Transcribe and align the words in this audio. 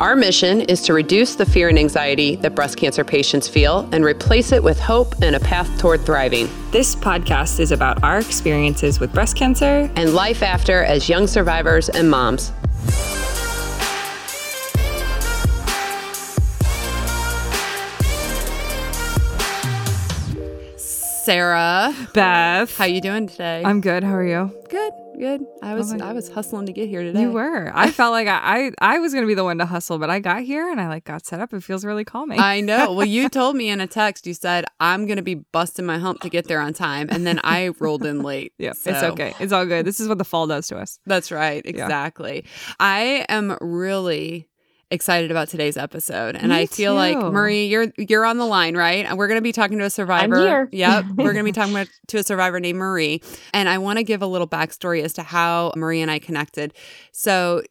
our 0.00 0.16
mission 0.16 0.62
is 0.62 0.80
to 0.80 0.94
reduce 0.94 1.34
the 1.34 1.44
fear 1.44 1.68
and 1.68 1.78
anxiety 1.78 2.34
that 2.36 2.54
breast 2.54 2.78
cancer 2.78 3.04
patients 3.04 3.46
feel 3.46 3.86
and 3.92 4.02
replace 4.02 4.50
it 4.50 4.62
with 4.62 4.80
hope 4.80 5.14
and 5.20 5.36
a 5.36 5.40
path 5.40 5.78
toward 5.78 6.00
thriving. 6.00 6.48
This 6.70 6.96
podcast 6.96 7.60
is 7.60 7.70
about 7.70 8.02
our 8.02 8.18
experiences 8.18 8.98
with 8.98 9.12
breast 9.12 9.36
cancer 9.36 9.90
and 9.96 10.14
life 10.14 10.42
after 10.42 10.84
as 10.84 11.10
young 11.10 11.26
survivors 11.26 11.90
and 11.90 12.10
moms. 12.10 12.50
Sarah, 21.24 21.94
Beth, 22.14 22.76
how 22.76 22.86
you 22.86 23.00
doing 23.00 23.26
today? 23.26 23.62
I'm 23.64 23.80
good. 23.80 24.02
How 24.02 24.14
are 24.14 24.24
you? 24.24 24.50
Good 24.68 24.92
good. 25.20 25.46
I 25.62 25.72
oh 25.72 25.76
was 25.76 25.92
oh 25.92 25.98
I 26.02 26.12
was 26.12 26.30
hustling 26.30 26.66
to 26.66 26.72
get 26.72 26.88
here 26.88 27.02
today. 27.02 27.20
You 27.20 27.30
were. 27.30 27.70
I 27.74 27.90
felt 27.90 28.12
like 28.12 28.26
I, 28.26 28.70
I 28.80 28.94
I 28.96 28.98
was 28.98 29.14
gonna 29.14 29.26
be 29.26 29.34
the 29.34 29.44
one 29.44 29.58
to 29.58 29.66
hustle, 29.66 29.98
but 29.98 30.10
I 30.10 30.18
got 30.18 30.42
here 30.42 30.68
and 30.68 30.80
I 30.80 30.88
like 30.88 31.04
got 31.04 31.26
set 31.26 31.40
up. 31.40 31.52
It 31.52 31.62
feels 31.62 31.84
really 31.84 32.04
calming. 32.04 32.40
I 32.40 32.60
know. 32.60 32.92
Well, 32.92 33.06
you 33.06 33.28
told 33.40 33.54
me 33.54 33.68
in 33.68 33.80
a 33.80 33.86
text. 33.86 34.26
You 34.26 34.34
said 34.34 34.64
I'm 34.80 35.06
gonna 35.06 35.22
be 35.22 35.34
busting 35.34 35.86
my 35.86 35.98
hump 35.98 36.20
to 36.22 36.30
get 36.30 36.48
there 36.48 36.60
on 36.60 36.72
time, 36.72 37.08
and 37.10 37.26
then 37.26 37.38
I 37.44 37.68
rolled 37.78 38.04
in 38.04 38.22
late. 38.22 38.54
yeah, 38.58 38.72
so. 38.72 38.90
it's 38.90 39.02
okay. 39.02 39.34
It's 39.38 39.52
all 39.52 39.66
good. 39.66 39.84
This 39.84 40.00
is 40.00 40.08
what 40.08 40.18
the 40.18 40.24
fall 40.24 40.46
does 40.46 40.66
to 40.68 40.78
us. 40.78 40.98
That's 41.06 41.30
right. 41.30 41.64
Exactly. 41.64 42.44
Yeah. 42.44 42.74
I 42.80 43.26
am 43.28 43.56
really 43.60 44.48
excited 44.90 45.30
about 45.30 45.48
today's 45.48 45.76
episode. 45.76 46.36
And 46.36 46.48
Me 46.48 46.56
I 46.56 46.66
feel 46.66 46.92
too. 46.92 46.96
like 46.96 47.32
Marie, 47.32 47.66
you're 47.66 47.92
you're 47.96 48.24
on 48.24 48.38
the 48.38 48.46
line, 48.46 48.76
right? 48.76 49.04
And 49.06 49.16
we're 49.16 49.28
going 49.28 49.38
to 49.38 49.42
be 49.42 49.52
talking 49.52 49.78
to 49.78 49.84
a 49.84 49.90
survivor. 49.90 50.36
I'm 50.36 50.42
here. 50.42 50.68
Yep, 50.80 51.04
we're 51.16 51.32
going 51.32 51.44
to 51.44 51.44
be 51.44 51.52
talking 51.52 51.74
about, 51.74 51.88
to 52.08 52.18
a 52.18 52.22
survivor 52.22 52.58
named 52.58 52.78
Marie. 52.78 53.22
And 53.52 53.68
I 53.68 53.78
want 53.78 53.98
to 53.98 54.02
give 54.02 54.22
a 54.22 54.26
little 54.26 54.48
backstory 54.48 55.02
as 55.02 55.12
to 55.14 55.22
how 55.22 55.72
Marie 55.76 56.00
and 56.00 56.10
I 56.10 56.18
connected. 56.18 56.74
So 57.12 57.62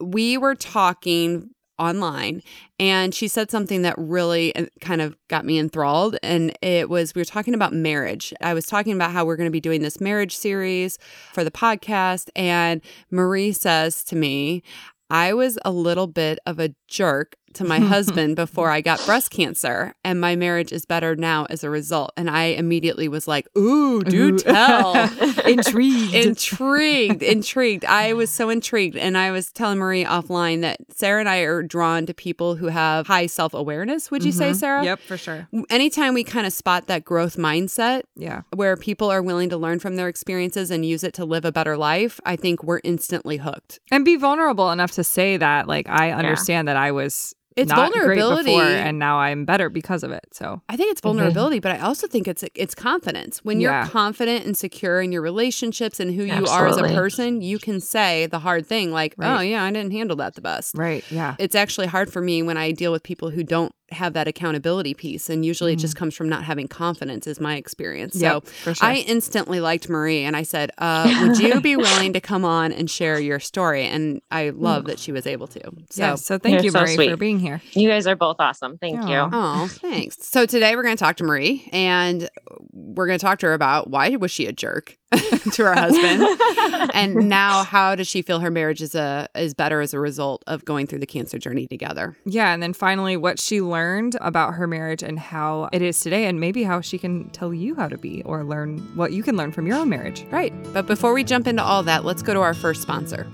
we 0.00 0.36
were 0.36 0.54
talking 0.54 1.50
online 1.78 2.42
and 2.80 3.14
she 3.14 3.28
said 3.28 3.50
something 3.50 3.82
that 3.82 3.94
really 3.98 4.54
uh, 4.56 4.64
kind 4.80 5.02
of 5.02 5.14
got 5.28 5.44
me 5.44 5.58
enthralled 5.58 6.16
and 6.22 6.56
it 6.62 6.88
was 6.88 7.14
we 7.14 7.20
were 7.20 7.24
talking 7.26 7.52
about 7.52 7.70
marriage 7.70 8.32
i 8.40 8.54
was 8.54 8.64
talking 8.64 8.94
about 8.94 9.10
how 9.10 9.26
we're 9.26 9.36
going 9.36 9.46
to 9.46 9.52
be 9.52 9.60
doing 9.60 9.82
this 9.82 10.00
marriage 10.00 10.34
series 10.34 10.98
for 11.34 11.44
the 11.44 11.50
podcast 11.50 12.30
and 12.34 12.80
marie 13.10 13.52
says 13.52 14.02
to 14.02 14.16
me 14.16 14.62
I 15.10 15.34
was 15.34 15.58
a 15.64 15.70
little 15.70 16.06
bit 16.06 16.38
of 16.46 16.58
a 16.58 16.74
jerk 16.88 17.36
to 17.56 17.64
my 17.64 17.78
husband 17.80 18.36
before 18.36 18.70
I 18.70 18.80
got 18.80 19.04
breast 19.04 19.30
cancer, 19.30 19.94
and 20.04 20.20
my 20.20 20.36
marriage 20.36 20.72
is 20.72 20.84
better 20.84 21.16
now 21.16 21.46
as 21.50 21.64
a 21.64 21.70
result. 21.70 22.12
And 22.16 22.30
I 22.30 22.44
immediately 22.44 23.08
was 23.08 23.26
like, 23.26 23.46
"Ooh, 23.56 24.02
do 24.02 24.34
Ooh. 24.34 24.38
tell!" 24.38 24.94
intrigued, 25.46 26.14
intrigued, 26.14 27.22
intrigued. 27.22 27.84
I 27.84 28.12
was 28.12 28.30
so 28.30 28.50
intrigued, 28.50 28.96
and 28.96 29.16
I 29.16 29.30
was 29.30 29.52
telling 29.52 29.78
Marie 29.78 30.04
offline 30.04 30.62
that 30.62 30.80
Sarah 30.94 31.20
and 31.20 31.28
I 31.28 31.38
are 31.38 31.62
drawn 31.62 32.06
to 32.06 32.14
people 32.14 32.56
who 32.56 32.66
have 32.66 33.06
high 33.06 33.26
self 33.26 33.54
awareness. 33.54 34.10
Would 34.10 34.24
you 34.24 34.32
mm-hmm. 34.32 34.38
say, 34.38 34.52
Sarah? 34.52 34.84
Yep, 34.84 35.00
for 35.00 35.16
sure. 35.16 35.48
Anytime 35.70 36.14
we 36.14 36.24
kind 36.24 36.46
of 36.46 36.52
spot 36.52 36.86
that 36.86 37.04
growth 37.04 37.36
mindset, 37.36 38.02
yeah, 38.14 38.42
where 38.54 38.76
people 38.76 39.10
are 39.10 39.22
willing 39.22 39.48
to 39.50 39.56
learn 39.56 39.78
from 39.78 39.96
their 39.96 40.08
experiences 40.08 40.70
and 40.70 40.84
use 40.84 41.02
it 41.02 41.14
to 41.14 41.24
live 41.24 41.44
a 41.44 41.52
better 41.52 41.76
life, 41.76 42.20
I 42.24 42.36
think 42.36 42.62
we're 42.62 42.80
instantly 42.84 43.38
hooked. 43.38 43.80
And 43.90 44.04
be 44.04 44.16
vulnerable 44.16 44.70
enough 44.70 44.92
to 44.92 45.04
say 45.04 45.36
that, 45.36 45.66
like, 45.66 45.88
I 45.88 46.12
understand 46.12 46.66
yeah. 46.66 46.74
that 46.74 46.80
I 46.80 46.92
was 46.92 47.34
it's 47.56 47.70
not 47.70 47.92
vulnerability 47.92 48.50
before, 48.50 48.64
and 48.64 48.98
now 48.98 49.18
I'm 49.18 49.44
better 49.44 49.70
because 49.70 50.02
of 50.02 50.12
it. 50.12 50.26
So 50.32 50.60
I 50.68 50.76
think 50.76 50.92
it's 50.92 51.00
mm-hmm. 51.00 51.16
vulnerability, 51.16 51.56
mm-hmm. 51.56 51.62
but 51.62 51.80
I 51.80 51.80
also 51.80 52.06
think 52.06 52.28
it's 52.28 52.44
it's 52.54 52.74
confidence. 52.74 53.38
When 53.44 53.60
you're 53.60 53.72
yeah. 53.72 53.88
confident 53.88 54.44
and 54.44 54.56
secure 54.56 55.00
in 55.00 55.10
your 55.10 55.22
relationships 55.22 55.98
and 55.98 56.14
who 56.14 56.24
you 56.24 56.32
Absolutely. 56.32 56.54
are 56.54 56.66
as 56.66 56.76
a 56.76 56.94
person, 56.94 57.40
you 57.40 57.58
can 57.58 57.80
say 57.80 58.26
the 58.26 58.38
hard 58.38 58.66
thing 58.66 58.92
like, 58.92 59.14
right. 59.16 59.38
"Oh 59.38 59.40
yeah, 59.40 59.64
I 59.64 59.72
didn't 59.72 59.92
handle 59.92 60.16
that 60.16 60.34
the 60.34 60.42
best." 60.42 60.76
Right. 60.76 61.02
Yeah. 61.10 61.36
It's 61.38 61.54
actually 61.54 61.86
hard 61.86 62.12
for 62.12 62.20
me 62.20 62.42
when 62.42 62.58
I 62.58 62.72
deal 62.72 62.92
with 62.92 63.02
people 63.02 63.30
who 63.30 63.42
don't 63.42 63.72
have 63.90 64.14
that 64.14 64.26
accountability 64.26 64.94
piece 64.94 65.30
and 65.30 65.44
usually 65.44 65.72
mm-hmm. 65.72 65.78
it 65.78 65.80
just 65.80 65.94
mm. 65.94 65.98
comes 65.98 66.14
from 66.14 66.28
not 66.28 66.42
having 66.42 66.66
confidence 66.66 67.26
is 67.26 67.40
my 67.40 67.56
experience 67.56 68.16
yep, 68.16 68.44
so 68.64 68.72
sure. 68.72 68.86
i 68.86 68.96
instantly 68.96 69.60
liked 69.60 69.88
marie 69.88 70.24
and 70.24 70.36
i 70.36 70.42
said 70.42 70.72
uh, 70.78 71.08
would 71.22 71.38
you 71.38 71.60
be 71.60 71.76
willing 71.76 72.12
to 72.12 72.20
come 72.20 72.44
on 72.44 72.72
and 72.72 72.90
share 72.90 73.20
your 73.20 73.38
story 73.38 73.84
and 73.84 74.20
i 74.30 74.50
love 74.50 74.86
that 74.86 74.98
she 74.98 75.12
was 75.12 75.26
able 75.26 75.46
to 75.46 75.60
so 75.90 76.02
yeah, 76.02 76.14
so 76.16 76.36
thank 76.36 76.64
you 76.64 76.70
so 76.70 76.80
marie 76.80 76.94
sweet. 76.94 77.10
for 77.10 77.16
being 77.16 77.38
here 77.38 77.62
you 77.72 77.88
guys 77.88 78.06
are 78.08 78.16
both 78.16 78.36
awesome 78.40 78.76
thank 78.78 78.98
Aww. 78.98 79.08
you 79.08 79.30
oh 79.32 79.68
thanks 79.68 80.16
so 80.26 80.46
today 80.46 80.74
we're 80.74 80.82
going 80.82 80.96
to 80.96 81.02
talk 81.02 81.16
to 81.16 81.24
marie 81.24 81.68
and 81.72 82.28
we're 82.72 83.06
going 83.06 83.18
to 83.18 83.24
talk 83.24 83.38
to 83.40 83.46
her 83.46 83.54
about 83.54 83.88
why 83.88 84.16
was 84.16 84.32
she 84.32 84.46
a 84.46 84.52
jerk 84.52 84.98
to 85.52 85.64
her 85.64 85.74
husband. 85.74 86.26
And 86.94 87.28
now 87.28 87.62
how 87.62 87.94
does 87.94 88.08
she 88.08 88.22
feel 88.22 88.40
her 88.40 88.50
marriage 88.50 88.80
is 88.80 88.94
a 88.94 89.28
is 89.34 89.54
better 89.54 89.80
as 89.80 89.92
a 89.92 90.00
result 90.00 90.42
of 90.46 90.64
going 90.64 90.86
through 90.86 91.00
the 91.00 91.06
cancer 91.06 91.38
journey 91.38 91.66
together? 91.66 92.16
Yeah 92.24 92.52
and 92.52 92.62
then 92.62 92.72
finally 92.72 93.16
what 93.16 93.38
she 93.38 93.60
learned 93.60 94.16
about 94.20 94.54
her 94.54 94.66
marriage 94.66 95.02
and 95.02 95.18
how 95.18 95.68
it 95.72 95.82
is 95.82 96.00
today 96.00 96.24
and 96.26 96.40
maybe 96.40 96.62
how 96.62 96.80
she 96.80 96.98
can 96.98 97.28
tell 97.30 97.52
you 97.52 97.74
how 97.74 97.88
to 97.88 97.98
be 97.98 98.22
or 98.24 98.44
learn 98.44 98.78
what 98.96 99.12
you 99.12 99.22
can 99.22 99.36
learn 99.36 99.52
from 99.52 99.66
your 99.66 99.76
own 99.76 99.88
marriage. 99.88 100.24
Right. 100.30 100.54
But 100.72 100.86
before 100.86 101.12
we 101.12 101.22
jump 101.22 101.46
into 101.46 101.62
all 101.62 101.82
that 101.82 102.04
let's 102.04 102.22
go 102.22 102.32
to 102.32 102.40
our 102.40 102.54
first 102.54 102.82
sponsor. 102.82 103.26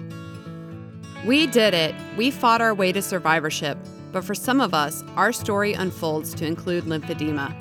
We 1.24 1.46
did 1.46 1.72
it. 1.72 1.94
We 2.16 2.30
fought 2.30 2.60
our 2.60 2.74
way 2.74 2.90
to 2.92 3.00
survivorship. 3.00 3.78
But 4.12 4.24
for 4.24 4.34
some 4.34 4.60
of 4.60 4.74
us 4.74 5.04
our 5.16 5.32
story 5.32 5.72
unfolds 5.72 6.34
to 6.34 6.46
include 6.46 6.84
lymphedema. 6.84 7.54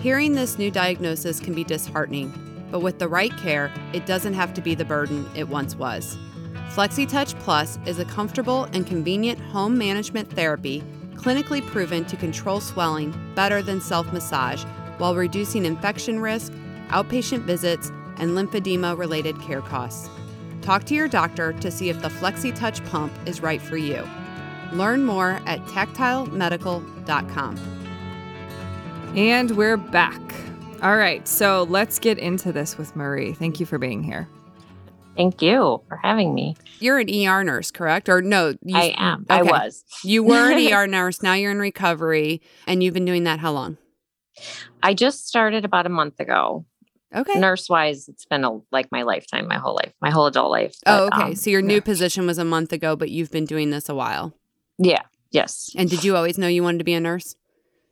Hearing 0.00 0.34
this 0.34 0.58
new 0.58 0.70
diagnosis 0.70 1.40
can 1.40 1.54
be 1.54 1.64
disheartening, 1.64 2.32
but 2.72 2.80
with 2.80 2.98
the 2.98 3.06
right 3.06 3.36
care, 3.36 3.70
it 3.92 4.06
doesn't 4.06 4.34
have 4.34 4.52
to 4.54 4.60
be 4.60 4.74
the 4.74 4.84
burden 4.84 5.30
it 5.36 5.48
once 5.48 5.76
was. 5.76 6.18
FlexiTouch 6.70 7.38
Plus 7.40 7.78
is 7.86 8.00
a 8.00 8.04
comfortable 8.06 8.64
and 8.72 8.86
convenient 8.86 9.38
home 9.38 9.78
management 9.78 10.32
therapy 10.32 10.82
clinically 11.14 11.64
proven 11.64 12.04
to 12.06 12.16
control 12.16 12.60
swelling 12.60 13.14
better 13.34 13.62
than 13.62 13.80
self 13.80 14.12
massage 14.12 14.64
while 14.98 15.14
reducing 15.14 15.64
infection 15.64 16.18
risk, 16.18 16.52
outpatient 16.88 17.42
visits, 17.42 17.90
and 18.16 18.30
lymphedema 18.30 18.96
related 18.98 19.40
care 19.40 19.60
costs. 19.60 20.08
Talk 20.62 20.84
to 20.84 20.94
your 20.94 21.08
doctor 21.08 21.52
to 21.54 21.70
see 21.70 21.90
if 21.90 22.00
the 22.02 22.08
FlexiTouch 22.08 22.88
pump 22.90 23.12
is 23.26 23.40
right 23.42 23.60
for 23.60 23.76
you. 23.76 24.08
Learn 24.72 25.04
more 25.04 25.40
at 25.44 25.60
tactilemedical.com. 25.66 27.58
And 29.14 29.50
we're 29.52 29.76
back. 29.76 30.20
All 30.82 30.96
right, 30.96 31.26
so 31.28 31.62
let's 31.70 32.00
get 32.00 32.18
into 32.18 32.50
this 32.50 32.76
with 32.76 32.96
Marie. 32.96 33.34
Thank 33.34 33.60
you 33.60 33.66
for 33.66 33.78
being 33.78 34.02
here. 34.02 34.28
Thank 35.16 35.40
you 35.40 35.80
for 35.86 35.96
having 36.02 36.34
me. 36.34 36.56
You're 36.80 36.98
an 36.98 37.08
ER 37.08 37.44
nurse, 37.44 37.70
correct? 37.70 38.08
Or 38.08 38.20
no? 38.20 38.54
You, 38.64 38.76
I 38.76 38.92
am. 38.96 39.24
Okay. 39.30 39.38
I 39.38 39.42
was. 39.42 39.84
You 40.02 40.24
were 40.24 40.50
an 40.50 40.58
ER 40.72 40.88
nurse. 40.88 41.22
Now 41.22 41.34
you're 41.34 41.52
in 41.52 41.60
recovery, 41.60 42.42
and 42.66 42.82
you've 42.82 42.94
been 42.94 43.04
doing 43.04 43.22
that 43.24 43.38
how 43.38 43.52
long? 43.52 43.76
I 44.82 44.94
just 44.94 45.28
started 45.28 45.64
about 45.64 45.86
a 45.86 45.88
month 45.88 46.18
ago. 46.18 46.66
Okay. 47.14 47.38
Nurse 47.38 47.68
wise, 47.68 48.08
it's 48.08 48.24
been 48.24 48.42
a, 48.42 48.58
like 48.72 48.90
my 48.90 49.02
lifetime, 49.02 49.46
my 49.46 49.58
whole 49.58 49.76
life, 49.76 49.92
my 50.00 50.10
whole 50.10 50.26
adult 50.26 50.50
life. 50.50 50.74
Oh, 50.86 51.10
but, 51.10 51.16
oh, 51.16 51.20
okay. 51.20 51.30
Um, 51.30 51.34
so 51.36 51.50
your 51.50 51.62
new 51.62 51.74
yeah. 51.74 51.80
position 51.80 52.26
was 52.26 52.38
a 52.38 52.44
month 52.44 52.72
ago, 52.72 52.96
but 52.96 53.08
you've 53.08 53.30
been 53.30 53.44
doing 53.44 53.70
this 53.70 53.88
a 53.88 53.94
while. 53.94 54.34
Yeah. 54.78 55.02
Yes. 55.30 55.70
And 55.76 55.88
did 55.88 56.02
you 56.02 56.16
always 56.16 56.38
know 56.38 56.48
you 56.48 56.64
wanted 56.64 56.78
to 56.78 56.84
be 56.84 56.94
a 56.94 57.00
nurse? 57.00 57.36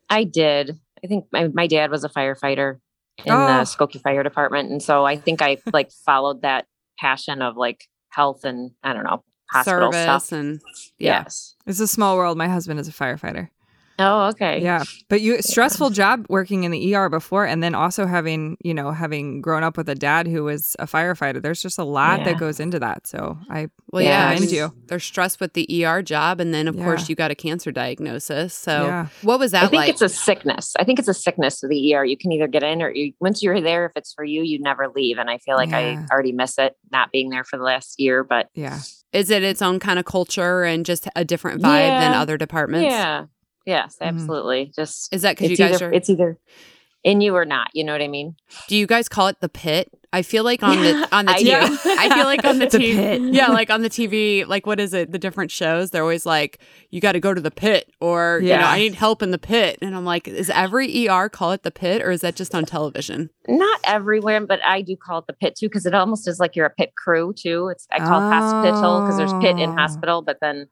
I 0.09 0.25
did. 0.25 0.81
I 1.05 1.07
think 1.07 1.27
my, 1.33 1.49
my 1.49 1.67
dad 1.67 1.91
was 1.91 2.05
a 2.05 2.09
firefighter 2.09 2.79
in 3.25 3.33
oh. 3.33 3.47
the 3.47 3.65
Skokie 3.65 4.01
Fire 4.01 4.23
Department. 4.23 4.71
And 4.71 4.83
so 4.83 5.05
I 5.05 5.17
think 5.17 5.43
I 5.43 5.59
like 5.73 5.91
followed 5.91 6.43
that 6.43 6.67
passion 6.99 7.43
of 7.43 7.57
like 7.57 7.87
health 8.09 8.45
and 8.45 8.73
I 8.83 8.93
don't 8.93 9.05
know, 9.05 9.23
hospital 9.51 9.93
Service 9.93 10.03
stuff. 10.03 10.33
And 10.33 10.61
yeah. 10.99 11.23
yes. 11.23 11.57
It's 11.67 11.81
a 11.81 11.87
small 11.87 12.17
world. 12.17 12.37
My 12.39 12.49
husband 12.49 12.81
is 12.81 12.89
a 12.89 12.93
firefighter. 12.93 13.49
Oh, 14.01 14.29
okay. 14.29 14.63
Yeah. 14.63 14.83
But 15.09 15.21
you 15.21 15.43
stressful 15.43 15.91
job 15.91 16.25
working 16.29 16.65
in 16.65 16.71
the 16.71 16.95
ER 16.95 17.09
before 17.09 17.45
and 17.45 17.63
then 17.63 17.75
also 17.75 18.07
having, 18.07 18.57
you 18.63 18.73
know, 18.73 18.93
having 18.93 19.43
grown 19.43 19.63
up 19.63 19.77
with 19.77 19.89
a 19.89 19.95
dad 19.95 20.27
who 20.27 20.45
was 20.45 20.75
a 20.79 20.87
firefighter. 20.87 21.43
There's 21.43 21.61
just 21.61 21.79
a 21.79 21.85
lot 21.85 22.21
yeah. 22.21 22.25
that 22.27 22.39
goes 22.39 22.61
into 22.61 22.79
that. 22.79 23.07
So 23.07 23.39
I 23.51 23.69
well, 23.89 24.03
yeah, 24.03 24.33
commend 24.33 24.51
you. 24.51 24.73
They're 24.87 25.01
stressed 25.01 25.39
with 25.39 25.53
the 25.53 25.85
ER 25.85 26.01
job 26.03 26.41
and 26.41 26.55
then 26.55 26.67
of 26.67 26.77
yeah. 26.77 26.85
course 26.85 27.09
you 27.09 27.15
got 27.15 27.31
a 27.31 27.35
cancer 27.35 27.71
diagnosis. 27.71 28.55
So 28.55 28.87
yeah. 28.87 29.07
what 29.23 29.39
was 29.39 29.53
that 29.53 29.65
I 29.65 29.69
think 29.69 29.81
like? 29.81 29.91
it's 29.91 30.03
a 30.03 30.09
sickness. 30.09 30.75
I 30.79 30.85
think 30.85 30.99
it's 30.99 31.09
a 31.09 31.15
sickness 31.15 31.61
to 31.61 31.69
the 31.69 31.95
ER. 31.95 32.05
You 32.05 32.17
can 32.17 32.33
either 32.33 32.49
get 32.49 32.63
in 32.63 32.81
or 32.81 32.91
you, 32.91 33.13
once 33.21 33.43
you're 33.43 33.61
there, 33.61 33.85
if 33.87 33.93
it's 33.97 34.15
for 34.15 34.25
you, 34.25 34.43
you 34.43 34.61
never 34.61 34.89
leave. 34.89 35.19
And 35.19 35.29
I 35.29 35.39
feel 35.39 35.57
like 35.57 35.73
I 35.73 36.05
already 36.11 36.33
miss 36.33 36.57
it 36.59 36.75
not 36.91 37.13
being 37.13 37.29
there 37.29 37.45
for 37.45 37.59
the 37.59 37.65
last 37.65 38.01
year, 38.01 38.25
but 38.25 38.49
yeah. 38.55 38.81
Is 39.13 39.31
it 39.31 39.43
its 39.43 39.61
own 39.61 39.81
kind 39.81 39.99
of 39.99 40.05
culture 40.05 40.63
and 40.63 40.87
just 40.87 41.09
a 41.17 41.25
different 41.25 41.61
vibe 41.61 42.01
than 42.01 42.15
other 42.15 42.37
departments? 42.37 42.91
Yeah. 42.91 43.27
Yes, 43.67 43.97
mm-hmm. 43.97 44.05
absolutely. 44.15 44.65
Mm-hmm. 44.67 44.81
Just 44.81 45.13
is 45.15 45.23
that 45.23 45.37
because 45.37 45.51
you 45.51 45.57
guys 45.57 45.75
either, 45.77 45.89
are? 45.91 45.93
It's 45.93 46.09
either 46.11 46.39
in 47.03 47.21
you 47.21 47.35
or 47.35 47.45
not. 47.45 47.69
You 47.75 47.85
know 47.85 47.93
what 47.93 48.03
I 48.03 48.09
mean? 48.09 48.37
Do 48.69 48.77
you 48.77 48.87
guys 48.87 49.09
call 49.09 49.29
it 49.29 49.41
the 49.41 49.49
pit? 49.49 49.91
I 50.13 50.23
feel 50.23 50.43
like 50.43 50.61
on 50.65 50.83
the 50.83 51.09
on 51.17 51.27
the 51.27 51.33
I 51.33 51.41
TV. 51.43 51.45
do. 51.85 51.91
I 51.99 52.09
feel 52.15 52.25
like 52.25 52.45
on 52.45 52.59
the, 52.59 52.67
The 52.67 52.79
TV. 52.79 52.95
pit. 52.97 53.23
Yeah, 53.35 53.47
like 53.49 53.71
on 53.71 53.83
the 53.83 53.89
TV. 53.89 54.45
Like 54.47 54.67
what 54.67 54.81
is 54.81 54.93
it? 54.93 55.13
The 55.13 55.19
different 55.21 55.51
shows. 55.53 55.91
They're 55.93 56.03
always 56.03 56.27
like, 56.27 56.59
you 56.91 57.01
got 57.01 57.13
to 57.13 57.21
go 57.21 57.33
to 57.33 57.41
the 57.41 57.51
pit, 57.53 57.91
or 58.01 58.41
you 58.43 58.49
know, 58.49 58.57
I 58.65 58.79
need 58.79 58.95
help 58.97 59.23
in 59.23 59.31
the 59.31 59.39
pit. 59.39 59.79
And 59.81 59.95
I'm 59.95 60.05
like, 60.05 60.27
is 60.27 60.51
every 60.51 61.09
ER 61.09 61.29
call 61.29 61.53
it 61.53 61.63
the 61.63 61.71
pit, 61.71 62.03
or 62.03 62.11
is 62.11 62.23
that 62.23 62.35
just 62.35 62.55
on 62.57 62.65
television? 62.65 63.31
Not 63.47 63.81
everywhere, 63.85 64.45
but 64.45 64.59
I 64.65 64.83
do 64.83 64.97
call 64.97 65.21
it 65.21 65.27
the 65.29 65.33
pit 65.33 65.55
too 65.57 65.69
because 65.69 65.87
it 65.87 65.95
almost 65.95 66.27
is 66.27 66.41
like 66.41 66.57
you're 66.57 66.67
a 66.67 66.71
pit 66.71 66.93
crew 66.97 67.33
too. 67.33 67.69
It's 67.69 67.87
I 67.93 67.99
call 68.01 68.19
it 68.29 68.33
hospital 68.35 69.03
because 69.03 69.17
there's 69.17 69.33
pit 69.35 69.59
in 69.61 69.71
Oh. 69.71 69.75
hospital, 69.77 70.23
but 70.23 70.39
then 70.41 70.67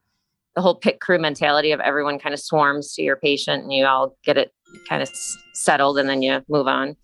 the 0.59 0.63
whole 0.63 0.75
pit 0.75 0.99
crew 1.01 1.21
mentality 1.21 1.71
of 1.71 1.79
everyone 1.79 2.19
kind 2.19 2.35
of 2.35 2.41
swarms 2.41 2.93
to 2.93 3.01
your 3.01 3.15
patient 3.15 3.63
and 3.63 3.73
you 3.73 3.87
all 3.87 4.17
get 4.25 4.37
it 4.37 4.53
kind 4.89 5.01
of 5.01 5.09
s- 5.09 5.37
settled 5.55 6.01
and 6.01 6.09
then 6.09 6.21
you 6.21 6.43
move 6.49 6.67
on. 6.67 6.97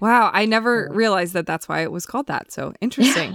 Wow, 0.00 0.30
I 0.34 0.44
never 0.44 0.86
realized 0.92 1.32
that 1.32 1.46
that's 1.46 1.66
why 1.66 1.80
it 1.80 1.90
was 1.90 2.04
called 2.04 2.26
that. 2.26 2.52
So 2.52 2.74
interesting. 2.82 3.34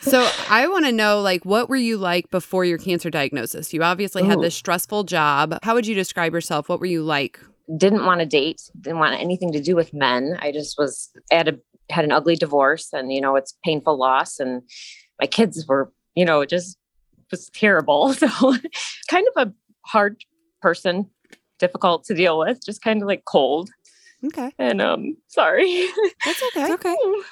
So 0.00 0.28
I 0.50 0.66
want 0.66 0.84
to 0.86 0.90
know, 0.90 1.20
like, 1.20 1.44
what 1.44 1.68
were 1.68 1.76
you 1.76 1.96
like 1.96 2.28
before 2.32 2.64
your 2.64 2.76
cancer 2.76 3.08
diagnosis? 3.08 3.72
You 3.72 3.84
obviously 3.84 4.24
had 4.24 4.40
this 4.40 4.56
stressful 4.56 5.04
job. 5.04 5.56
How 5.62 5.74
would 5.74 5.86
you 5.86 5.94
describe 5.94 6.32
yourself? 6.32 6.68
What 6.68 6.80
were 6.80 6.86
you 6.86 7.04
like? 7.04 7.38
Didn't 7.76 8.04
want 8.04 8.18
to 8.18 8.26
date, 8.26 8.62
didn't 8.80 8.98
want 8.98 9.20
anything 9.20 9.52
to 9.52 9.62
do 9.62 9.76
with 9.76 9.94
men. 9.94 10.36
I 10.40 10.50
just 10.50 10.76
was 10.76 11.08
at 11.30 11.46
a 11.46 11.60
had 11.88 12.04
an 12.04 12.10
ugly 12.10 12.34
divorce 12.34 12.88
and 12.92 13.12
you 13.12 13.20
know 13.20 13.36
it's 13.36 13.56
painful 13.64 13.96
loss 13.96 14.40
and 14.40 14.62
my 15.20 15.26
kids 15.26 15.66
were 15.68 15.92
you 16.14 16.24
know 16.24 16.44
just 16.44 16.78
was 17.32 17.50
terrible. 17.50 18.14
So 18.22 18.28
kind 19.08 19.26
of 19.34 19.48
a 19.48 19.52
hard 19.84 20.24
person, 20.60 21.10
difficult 21.58 22.04
to 22.04 22.14
deal 22.14 22.38
with, 22.38 22.64
just 22.64 22.82
kind 22.82 23.02
of 23.02 23.08
like 23.08 23.24
cold. 23.24 23.70
Okay, 24.24 24.52
And 24.58 24.80
um 24.80 25.16
sorry. 25.26 25.88
that's 26.24 26.42
okay. 26.44 26.62
it's 26.62 26.70
okay. 26.74 26.90
I 26.90 27.22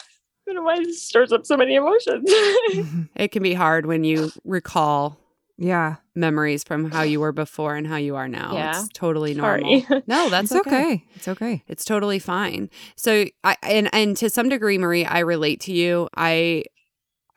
don't 0.47 0.57
know 0.57 0.63
why 0.63 0.79
this 0.83 1.01
stirs 1.05 1.31
up 1.33 1.47
so 1.47 1.57
many 1.57 1.77
emotions. 1.77 2.29
It 3.15 3.31
can 3.31 3.43
be 3.45 3.55
hard 3.55 3.87
when 3.87 4.03
you 4.03 4.33
recall 4.45 5.19
yeah, 5.63 5.97
memories 6.15 6.65
from 6.65 6.91
how 6.91 7.03
you 7.03 7.21
were 7.21 7.33
before 7.33 7.77
and 7.77 7.87
how 7.87 7.97
you 7.97 8.17
are 8.17 8.29
now. 8.29 8.55
Yeah. 8.55 8.81
It's 8.81 8.89
totally 8.95 9.35
normal. 9.35 9.83
Sorry. 9.83 10.03
No, 10.07 10.31
that's 10.31 10.51
it's 10.51 10.67
okay. 10.67 11.05
It's 11.15 11.29
okay. 11.29 11.63
It's 11.69 11.85
totally 11.85 12.19
fine. 12.19 12.71
So 12.97 13.27
I 13.45 13.57
and 13.63 13.91
and 13.93 14.17
to 14.17 14.31
some 14.31 14.49
degree, 14.49 14.79
Marie, 14.79 15.05
I 15.05 15.19
relate 15.19 15.61
to 15.63 15.73
you. 15.73 16.09
I 16.17 16.65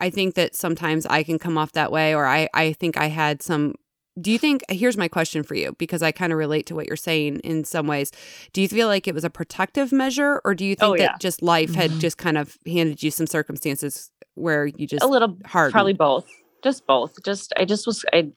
I 0.04 0.10
think 0.10 0.34
that 0.34 0.54
sometimes 0.54 1.06
I 1.06 1.22
can 1.22 1.38
come 1.38 1.56
off 1.56 1.72
that 1.72 1.90
way, 1.90 2.14
or 2.14 2.26
I 2.26 2.48
I 2.52 2.74
think 2.74 2.96
I 2.98 3.06
had 3.08 3.42
some. 3.42 3.74
Do 4.20 4.30
you 4.30 4.38
think? 4.38 4.62
Here's 4.68 4.96
my 4.98 5.08
question 5.08 5.42
for 5.42 5.54
you, 5.54 5.74
because 5.78 6.02
I 6.02 6.12
kind 6.12 6.30
of 6.32 6.38
relate 6.38 6.66
to 6.66 6.74
what 6.74 6.86
you're 6.86 6.96
saying 7.10 7.40
in 7.40 7.64
some 7.64 7.86
ways. 7.86 8.12
Do 8.52 8.60
you 8.62 8.68
feel 8.68 8.86
like 8.86 9.08
it 9.08 9.14
was 9.14 9.24
a 9.24 9.30
protective 9.30 9.92
measure, 9.92 10.40
or 10.44 10.54
do 10.54 10.64
you 10.64 10.76
think 10.76 10.94
Oh, 10.94 10.96
that 10.98 11.20
just 11.20 11.42
life 11.42 11.74
had 11.74 11.90
Mhm. 11.90 12.00
just 12.00 12.16
kind 12.18 12.36
of 12.38 12.56
handed 12.66 13.02
you 13.02 13.10
some 13.10 13.26
circumstances 13.26 14.10
where 14.34 14.66
you 14.66 14.86
just 14.86 15.02
a 15.04 15.08
little 15.08 15.36
hard? 15.46 15.72
probably 15.72 15.94
both. 15.94 16.26
Just 16.62 16.86
both. 16.86 17.12
Just 17.24 17.52
I 17.56 17.64
just 17.64 17.86
was 17.86 18.04
I 18.12 18.30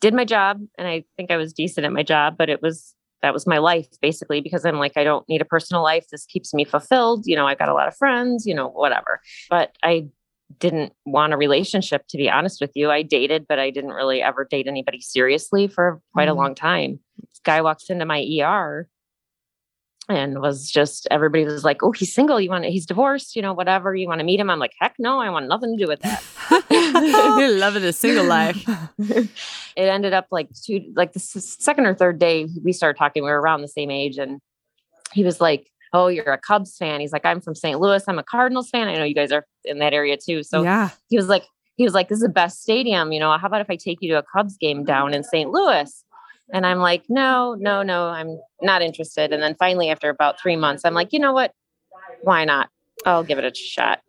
did 0.00 0.14
my 0.14 0.24
job 0.24 0.60
and 0.78 0.86
I 0.86 1.04
think 1.16 1.30
I 1.30 1.36
was 1.36 1.52
decent 1.52 1.84
at 1.86 1.92
my 1.92 2.02
job, 2.04 2.36
but 2.38 2.48
it 2.48 2.62
was 2.62 2.94
that 3.22 3.32
was 3.34 3.46
my 3.46 3.58
life 3.58 3.88
basically 4.00 4.40
because 4.40 4.64
I'm 4.64 4.78
like 4.78 4.96
I 4.96 5.04
don't 5.04 5.28
need 5.28 5.40
a 5.42 5.46
personal 5.46 5.82
life. 5.82 6.06
This 6.10 6.24
keeps 6.26 6.54
me 6.54 6.64
fulfilled. 6.64 7.24
You 7.26 7.36
know, 7.36 7.46
I've 7.46 7.58
got 7.58 7.68
a 7.68 7.74
lot 7.74 7.88
of 7.88 7.96
friends, 7.96 8.46
you 8.46 8.54
know, 8.54 8.68
whatever. 8.68 9.20
But 9.50 9.76
I 9.82 10.06
didn't 10.58 10.92
want 11.04 11.32
a 11.32 11.36
relationship 11.36 12.06
to 12.08 12.16
be 12.16 12.28
honest 12.30 12.60
with 12.60 12.70
you. 12.74 12.90
I 12.90 13.02
dated, 13.02 13.46
but 13.48 13.58
I 13.58 13.70
didn't 13.70 13.90
really 13.92 14.22
ever 14.22 14.44
date 14.44 14.66
anybody 14.66 15.00
seriously 15.00 15.66
for 15.68 16.00
quite 16.12 16.28
a 16.28 16.32
Mhm. 16.32 16.36
long 16.36 16.54
time. 16.54 17.00
This 17.18 17.40
guy 17.44 17.60
walks 17.62 17.90
into 17.90 18.04
my 18.04 18.18
ER 18.20 18.88
and 20.08 20.40
was 20.40 20.70
just 20.70 21.06
everybody 21.10 21.44
was 21.46 21.64
like, 21.64 21.82
"Oh, 21.82 21.92
he's 21.92 22.14
single. 22.14 22.38
You 22.40 22.50
want 22.50 22.64
he's 22.66 22.84
divorced, 22.84 23.36
you 23.36 23.42
know, 23.42 23.54
whatever. 23.54 23.94
You 23.94 24.06
want 24.06 24.18
to 24.20 24.24
meet 24.24 24.38
him?" 24.38 24.50
I'm 24.50 24.58
like, 24.58 24.74
"Heck 24.78 24.96
no, 24.98 25.18
I 25.20 25.30
want 25.30 25.48
nothing 25.48 25.76
to 25.78 25.82
do 25.84 25.88
with 25.88 26.00
that." 26.00 26.22
You're 27.38 27.56
loving 27.58 27.82
the 27.82 27.92
single 27.92 28.24
life. 28.26 28.62
it 28.98 29.28
ended 29.76 30.12
up 30.12 30.26
like 30.30 30.48
two 30.62 30.92
like 30.94 31.12
the 31.14 31.20
second 31.20 31.86
or 31.86 31.94
third 31.94 32.18
day 32.18 32.48
we 32.62 32.72
started 32.72 32.98
talking 32.98 33.22
we 33.24 33.30
were 33.30 33.40
around 33.40 33.62
the 33.62 33.68
same 33.68 33.90
age 33.90 34.18
and 34.18 34.40
he 35.12 35.24
was 35.24 35.40
like 35.40 35.70
oh 35.94 36.08
you're 36.08 36.32
a 36.32 36.38
cubs 36.38 36.76
fan. 36.76 37.00
He's 37.00 37.12
like 37.12 37.24
i'm 37.24 37.40
from 37.40 37.54
st 37.54 37.80
louis. 37.80 38.04
I'm 38.06 38.18
a 38.18 38.22
cardinals 38.22 38.68
fan. 38.68 38.88
I 38.88 38.96
know 38.96 39.04
you 39.04 39.14
guys 39.14 39.32
are 39.32 39.46
in 39.64 39.78
that 39.78 39.94
area 39.94 40.18
too. 40.18 40.42
So 40.42 40.62
yeah. 40.62 40.90
he 41.08 41.16
was 41.16 41.28
like 41.28 41.44
he 41.76 41.84
was 41.84 41.94
like 41.94 42.08
this 42.08 42.16
is 42.16 42.22
the 42.22 42.28
best 42.28 42.60
stadium 42.60 43.12
you 43.12 43.20
know. 43.20 43.36
How 43.38 43.46
about 43.46 43.62
if 43.62 43.70
i 43.70 43.76
take 43.76 43.98
you 44.02 44.12
to 44.12 44.18
a 44.18 44.22
cubs 44.22 44.58
game 44.58 44.84
down 44.84 45.14
in 45.14 45.24
st 45.24 45.50
louis? 45.50 46.04
And 46.52 46.66
i'm 46.66 46.78
like 46.78 47.04
no 47.08 47.56
no 47.58 47.82
no 47.82 48.08
i'm 48.08 48.38
not 48.60 48.82
interested. 48.82 49.32
And 49.32 49.42
then 49.42 49.54
finally 49.58 49.88
after 49.88 50.10
about 50.10 50.38
three 50.38 50.56
months 50.56 50.84
i'm 50.84 50.94
like 50.94 51.12
you 51.12 51.18
know 51.18 51.32
what? 51.32 51.52
Why 52.20 52.44
not? 52.44 52.68
I'll 53.06 53.24
give 53.24 53.38
it 53.38 53.44
a 53.44 53.54
shot. 53.54 54.00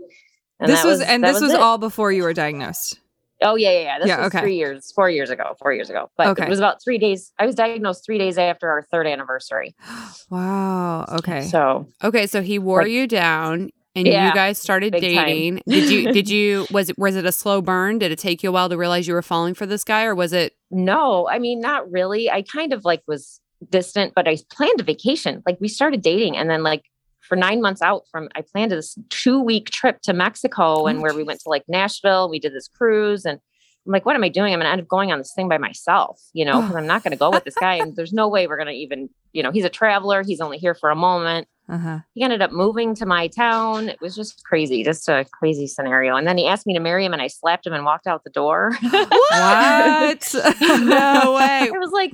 And 0.59 0.69
this 0.69 0.83
that 0.83 0.87
was, 0.87 1.01
and 1.01 1.23
this 1.23 1.41
was, 1.41 1.51
it. 1.51 1.59
all 1.59 1.77
before 1.77 2.11
you 2.11 2.23
were 2.23 2.33
diagnosed. 2.33 2.99
Oh 3.41 3.55
yeah, 3.55 3.71
yeah, 3.71 3.79
yeah. 3.79 3.99
This 3.99 4.07
Yeah, 4.07 4.17
was 4.17 4.27
okay. 4.27 4.39
three 4.39 4.55
years, 4.55 4.91
four 4.93 5.09
years 5.09 5.29
ago, 5.29 5.55
four 5.59 5.73
years 5.73 5.89
ago. 5.89 6.09
But 6.17 6.27
Okay. 6.27 6.43
it 6.45 6.49
was 6.49 6.59
about 6.59 6.81
three 6.83 6.97
days. 6.97 7.33
I 7.37 7.45
was 7.45 7.53
diagnosed 7.55 8.05
three 8.05 8.17
days 8.17 8.37
after 8.37 8.69
our 8.69 8.81
third 8.83 9.07
anniversary. 9.07 9.75
Wow. 10.29 11.05
Okay. 11.19 11.41
So 11.41 11.87
Okay, 12.03 12.27
so 12.27 12.41
he 12.41 12.57
wore 12.59 12.81
Like- 12.83 12.91
you 12.91 13.07
down 13.07 13.69
and 13.95 14.07
Yeah, 14.07 14.27
you 14.29 14.33
guys 14.33 14.57
started 14.57 14.91
dating. 14.93 15.61
Did 15.67 15.89
you 15.89 16.11
did 16.11 16.29
you 16.37 16.65
was 16.71 16.89
it 16.89 16.97
was 16.97 17.15
it 17.15 17.25
a 17.25 17.31
slow 17.31 17.61
burn? 17.61 17.99
Did 17.99 18.11
it 18.11 18.19
take 18.19 18.41
you 18.43 18.49
a 18.49 18.51
while 18.51 18.69
to 18.69 18.77
realize 18.77 19.07
you 19.07 19.13
were 19.13 19.21
falling 19.21 19.53
for 19.53 19.65
this 19.65 19.83
guy 19.83 20.03
or 20.05 20.15
was 20.15 20.33
it 20.33 20.53
no, 20.71 21.27
I 21.29 21.37
mean 21.39 21.61
not 21.61 21.89
really. 21.91 22.29
I 22.29 22.41
kind 22.41 22.73
of 22.73 22.83
like 22.85 23.03
was 23.07 23.39
distant, 23.69 24.13
but 24.15 24.27
I 24.27 24.37
planned 24.51 24.79
a 24.81 24.83
vacation. 24.83 25.43
Like 25.45 25.57
we 25.61 25.67
started 25.67 26.01
dating, 26.01 26.35
and 26.37 26.49
then 26.49 26.63
like 26.63 26.83
for 27.27 27.35
nine 27.35 27.61
months 27.61 27.81
out 27.81 28.03
from, 28.11 28.29
I 28.35 28.41
planned 28.41 28.71
this 28.71 28.97
two 29.09 29.39
week 29.41 29.69
trip 29.69 30.01
to 30.03 30.13
Mexico, 30.13 30.85
and 30.87 30.99
Oh, 30.99 31.01
where 31.01 31.13
we 31.13 31.23
went 31.23 31.39
to 31.41 31.49
like 31.49 31.63
Nashville. 31.67 32.29
We 32.29 32.39
did 32.39 32.53
this 32.53 32.67
cruise, 32.67 33.25
and 33.25 33.39
I'm 33.85 33.91
like, 33.91 34.05
what 34.05 34.15
am 34.15 34.23
I 34.23 34.29
doing? 34.29 34.53
I'm 34.53 34.59
gonna 34.59 34.69
end 34.69 34.81
up 34.81 34.87
going 34.87 35.11
on 35.11 35.19
this 35.19 35.33
thing 35.35 35.47
by 35.47 35.57
myself, 35.57 36.21
you 36.33 36.43
know, 36.45 36.61
because 36.61 36.75
I'm 36.75 36.87
not 36.87 37.03
gonna 37.03 37.15
go 37.15 37.29
with 37.29 37.43
this 37.43 37.55
guy, 37.55 37.75
and 37.75 37.95
there's 37.95 38.13
no 38.13 38.27
way 38.27 38.47
we're 38.47 38.57
gonna 38.57 38.71
even, 38.71 39.09
you 39.33 39.43
know, 39.43 39.51
he's 39.51 39.65
a 39.65 39.69
traveler. 39.69 40.23
He's 40.23 40.41
only 40.41 40.57
here 40.57 40.73
for 40.75 40.89
a 40.89 40.95
moment. 40.95 41.47
Uh-huh. 41.67 41.97
he 42.13 42.21
ended 42.21 42.43
up 42.43 42.51
moving 42.51 42.93
to 42.93 43.07
my 43.07 43.27
town. 43.27 43.89
It 43.89 43.99
was 43.99 44.15
just 44.15 44.43
crazy, 44.43 44.83
just 44.83 45.09
a 45.09 45.25
crazy 45.33 45.65
scenario. 45.65 46.15
And 46.15 46.27
then 46.27 46.37
he 46.37 46.45
asked 46.45 46.67
me 46.67 46.75
to 46.75 46.79
marry 46.79 47.03
him, 47.03 47.11
and 47.11 47.23
I 47.23 47.25
slapped 47.25 47.65
him 47.65 47.73
and 47.73 47.83
walked 47.83 48.05
out 48.05 48.23
the 48.23 48.29
door. 48.29 48.77
What? 48.83 50.35
No 50.61 51.33
way. 51.33 51.69
I 51.73 51.77
was 51.79 51.91
like 51.91 52.13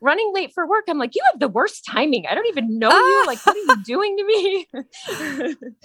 running 0.00 0.30
late 0.34 0.52
for 0.52 0.66
work. 0.66 0.84
I'm 0.88 0.98
like, 0.98 1.14
you 1.14 1.22
have 1.32 1.40
the 1.40 1.48
worst 1.48 1.84
timing. 1.84 2.24
I 2.28 2.34
don't 2.34 2.46
even 2.46 2.78
know 2.78 2.90
you. 2.90 3.24
Like, 3.26 3.44
what 3.46 3.56
are 3.56 3.58
you 3.58 3.82
doing 3.84 4.16
to 4.16 4.24
me? 4.24 4.66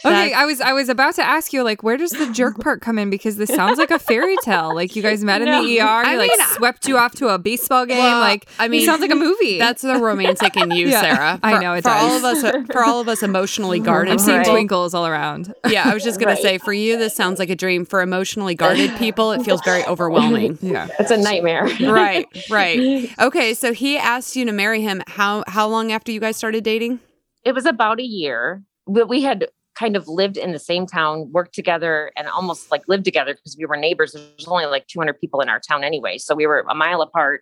Okay, 0.06 0.34
I 0.34 0.46
was 0.46 0.62
I 0.62 0.74
was 0.74 0.90
about 0.90 1.16
to 1.16 1.24
ask 1.24 1.54
you 1.54 1.64
like 1.64 1.84
where 1.84 1.98
does 1.98 2.12
the 2.12 2.32
jerk 2.32 2.60
part 2.60 2.82
come 2.82 2.98
in 3.00 3.10
because 3.10 3.38
this 3.38 3.50
sounds 3.50 3.78
like 3.78 3.92
a 3.92 4.00
fairy 4.00 4.36
tale. 4.44 4.74
Like 4.76 4.96
you 4.96 5.02
guys 5.02 5.24
met 5.24 5.42
in 5.42 5.48
No. 5.48 5.64
the 5.64 5.80
ER, 5.80 5.84
I 5.86 6.12
he 6.12 6.18
like 6.18 6.30
mean, 6.32 6.48
swept 6.54 6.88
you 6.88 6.98
off 6.98 7.14
to 7.16 7.30
a 7.30 7.38
baseball 7.40 7.86
game. 7.86 7.98
Well, 7.98 8.20
like 8.20 8.48
I 8.60 8.66
I 8.66 8.68
mean, 8.68 8.80
mean, 8.80 8.86
sounds 8.86 9.02
like 9.02 9.12
a 9.12 9.16
movie. 9.16 9.58
That's 9.60 9.82
the 9.82 9.96
romantic 10.00 10.56
in 10.58 10.72
you, 10.72 10.88
Yeah, 10.94 11.02
Sarah. 11.02 11.40
I 11.44 11.60
know 11.60 11.74
it 11.74 11.84
for 11.84 11.90
all 11.92 12.16
of 12.18 12.24
us 12.24 12.42
for 12.72 12.84
all 12.84 13.00
of 13.00 13.08
us 13.08 13.24
emotionally 13.24 13.80
guarded 13.90 14.12
I'm 14.12 14.20
seeing 14.20 14.38
Right. 14.38 14.48
twinkles 14.48 14.94
all 14.94 15.06
around. 15.08 15.54
Yeah, 15.68 15.84
I 15.90 15.94
was 15.94 16.04
just 16.04 16.20
gonna 16.20 16.34
Right. 16.34 16.42
say 16.42 16.58
for 16.58 16.74
you 16.74 16.98
this 16.98 17.16
sounds 17.16 17.40
like 17.40 17.50
a 17.50 17.56
dream. 17.56 17.86
For 17.86 18.02
emotionally 18.02 18.56
guarded 18.56 18.96
people, 18.98 19.32
it 19.32 19.44
feels 19.44 19.62
very 19.64 19.84
overwhelming. 19.86 20.58
Yeah. 20.62 20.88
it's 21.00 21.12
a 21.12 21.18
nightmare. 21.18 21.66
right, 21.82 22.28
right. 22.50 23.10
Okay, 23.20 23.54
so 23.54 23.74
he 23.74 23.98
asked 24.04 24.36
you 24.36 24.46
to 24.46 24.52
marry 24.52 24.82
him. 24.82 25.02
How 25.08 25.44
how 25.48 25.68
long 25.68 25.92
after 25.92 26.12
you 26.12 26.20
guys 26.20 26.38
started 26.38 26.64
dating? 26.64 27.00
It 27.44 27.54
was 27.54 27.66
about 27.66 28.00
a 28.00 28.04
year. 28.04 28.64
We, 28.86 29.04
we 29.04 29.22
had 29.22 29.48
kind 29.76 29.96
of 29.96 30.08
lived 30.08 30.38
in 30.38 30.52
the 30.52 30.60
same 30.60 30.86
town, 30.86 31.32
worked 31.32 31.56
together, 31.56 32.12
and 32.16 32.28
almost 32.28 32.70
like 32.70 32.88
lived 32.88 33.06
together 33.06 33.34
because 33.34 33.56
we 33.58 33.66
were 33.66 33.76
neighbors. 33.76 34.12
There's 34.14 34.48
only 34.48 34.66
like 34.66 34.88
200 34.88 35.20
people 35.20 35.42
in 35.42 35.50
our 35.50 35.60
town 35.60 35.84
anyway. 35.84 36.18
So 36.18 36.36
we 36.36 36.46
were 36.46 36.64
a 36.70 36.76
mile 36.76 37.02
apart. 37.02 37.42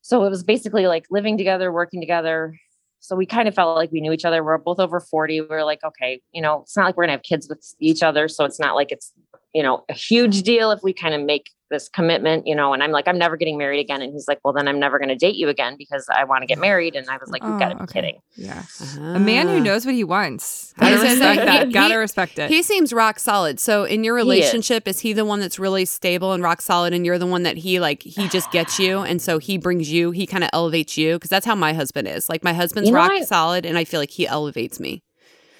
So 0.00 0.24
it 0.24 0.30
was 0.30 0.42
basically 0.42 0.86
like 0.86 1.04
living 1.10 1.36
together, 1.36 1.70
working 1.70 2.00
together. 2.00 2.54
So 3.00 3.14
we 3.14 3.26
kind 3.26 3.48
of 3.48 3.54
felt 3.54 3.76
like 3.76 3.92
we 3.92 4.00
knew 4.00 4.12
each 4.12 4.24
other. 4.24 4.42
We're 4.42 4.58
both 4.58 4.80
over 4.80 5.00
40. 5.00 5.42
We 5.42 5.46
were 5.46 5.64
like, 5.64 5.84
okay, 5.84 6.20
you 6.32 6.42
know, 6.42 6.62
it's 6.62 6.76
not 6.76 6.86
like 6.86 6.96
we're 6.96 7.06
to 7.06 7.12
have 7.12 7.22
kids 7.22 7.48
with 7.48 7.74
each 7.78 8.02
other. 8.02 8.28
So 8.28 8.44
it's 8.44 8.58
not 8.58 8.74
like 8.74 8.90
it's, 8.90 9.12
you 9.54 9.62
know, 9.62 9.84
a 9.88 9.94
huge 9.94 10.42
deal 10.42 10.70
if 10.70 10.80
we 10.82 10.92
kind 10.92 11.14
of 11.14 11.22
make 11.22 11.46
this 11.70 11.86
commitment, 11.90 12.46
you 12.46 12.54
know, 12.56 12.72
and 12.72 12.82
I'm 12.82 12.92
like, 12.92 13.06
I'm 13.06 13.18
never 13.18 13.36
getting 13.36 13.58
married 13.58 13.78
again. 13.80 14.00
And 14.00 14.10
he's 14.10 14.26
like, 14.26 14.38
well, 14.42 14.54
then 14.54 14.66
I'm 14.68 14.80
never 14.80 14.98
going 14.98 15.10
to 15.10 15.14
date 15.14 15.34
you 15.34 15.48
again 15.50 15.74
because 15.76 16.06
I 16.10 16.24
want 16.24 16.40
to 16.40 16.46
get 16.46 16.58
married. 16.58 16.96
And 16.96 17.06
I 17.10 17.18
was 17.18 17.28
like, 17.28 17.42
you've 17.42 17.58
got 17.58 17.68
to 17.68 17.74
Oh, 17.74 17.78
be 17.80 17.82
okay. 17.84 17.92
kidding. 17.92 18.20
Yeah. 18.36 18.62
Ah. 18.98 19.16
A 19.16 19.18
man 19.18 19.48
who 19.48 19.60
knows 19.60 19.84
what 19.84 19.94
he 19.94 20.02
wants. 20.02 20.72
I 20.78 20.94
Gotta 20.94 21.02
respect 21.10 21.44
that. 21.44 21.66
he- 21.66 21.72
Gotta 21.74 21.92
he- 21.94 21.98
respect 21.98 22.38
it. 22.38 22.48
He 22.50 22.62
seems 22.62 22.94
rock 22.94 23.18
solid. 23.18 23.60
So 23.60 23.84
in 23.84 24.02
your 24.02 24.16
He 24.16 24.22
is. 24.22 24.26
relationship, 24.26 24.88
is. 24.88 25.00
he 25.00 25.12
the 25.12 25.26
one 25.26 25.40
that's 25.40 25.58
really 25.58 25.84
stable 25.84 26.32
and 26.32 26.42
rock 26.42 26.62
solid, 26.62 26.94
and 26.94 27.04
you're 27.04 27.18
the 27.18 27.26
one 27.26 27.42
that 27.42 27.58
he 27.58 27.80
like 27.80 28.02
he 28.02 28.28
just 28.28 28.50
gets 28.50 28.78
you, 28.78 29.00
and 29.08 29.20
so 29.20 29.38
he 29.38 29.58
brings 29.58 29.92
you, 29.92 30.10
he 30.10 30.26
kind 30.26 30.44
of 30.44 30.48
elevates 30.54 30.96
you, 30.96 31.16
because 31.16 31.28
that's 31.28 31.44
how 31.44 31.54
my 31.54 31.74
husband 31.74 32.08
is. 32.08 32.30
Like 32.30 32.42
my 32.42 32.54
husband's 32.54 32.88
You 32.88 32.94
know, 32.94 33.00
rock 33.00 33.10
I- 33.12 33.20
solid, 33.24 33.66
and 33.66 33.76
I 33.76 33.84
feel 33.84 34.00
like 34.00 34.10
he 34.10 34.26
elevates 34.26 34.80
me. 34.80 35.02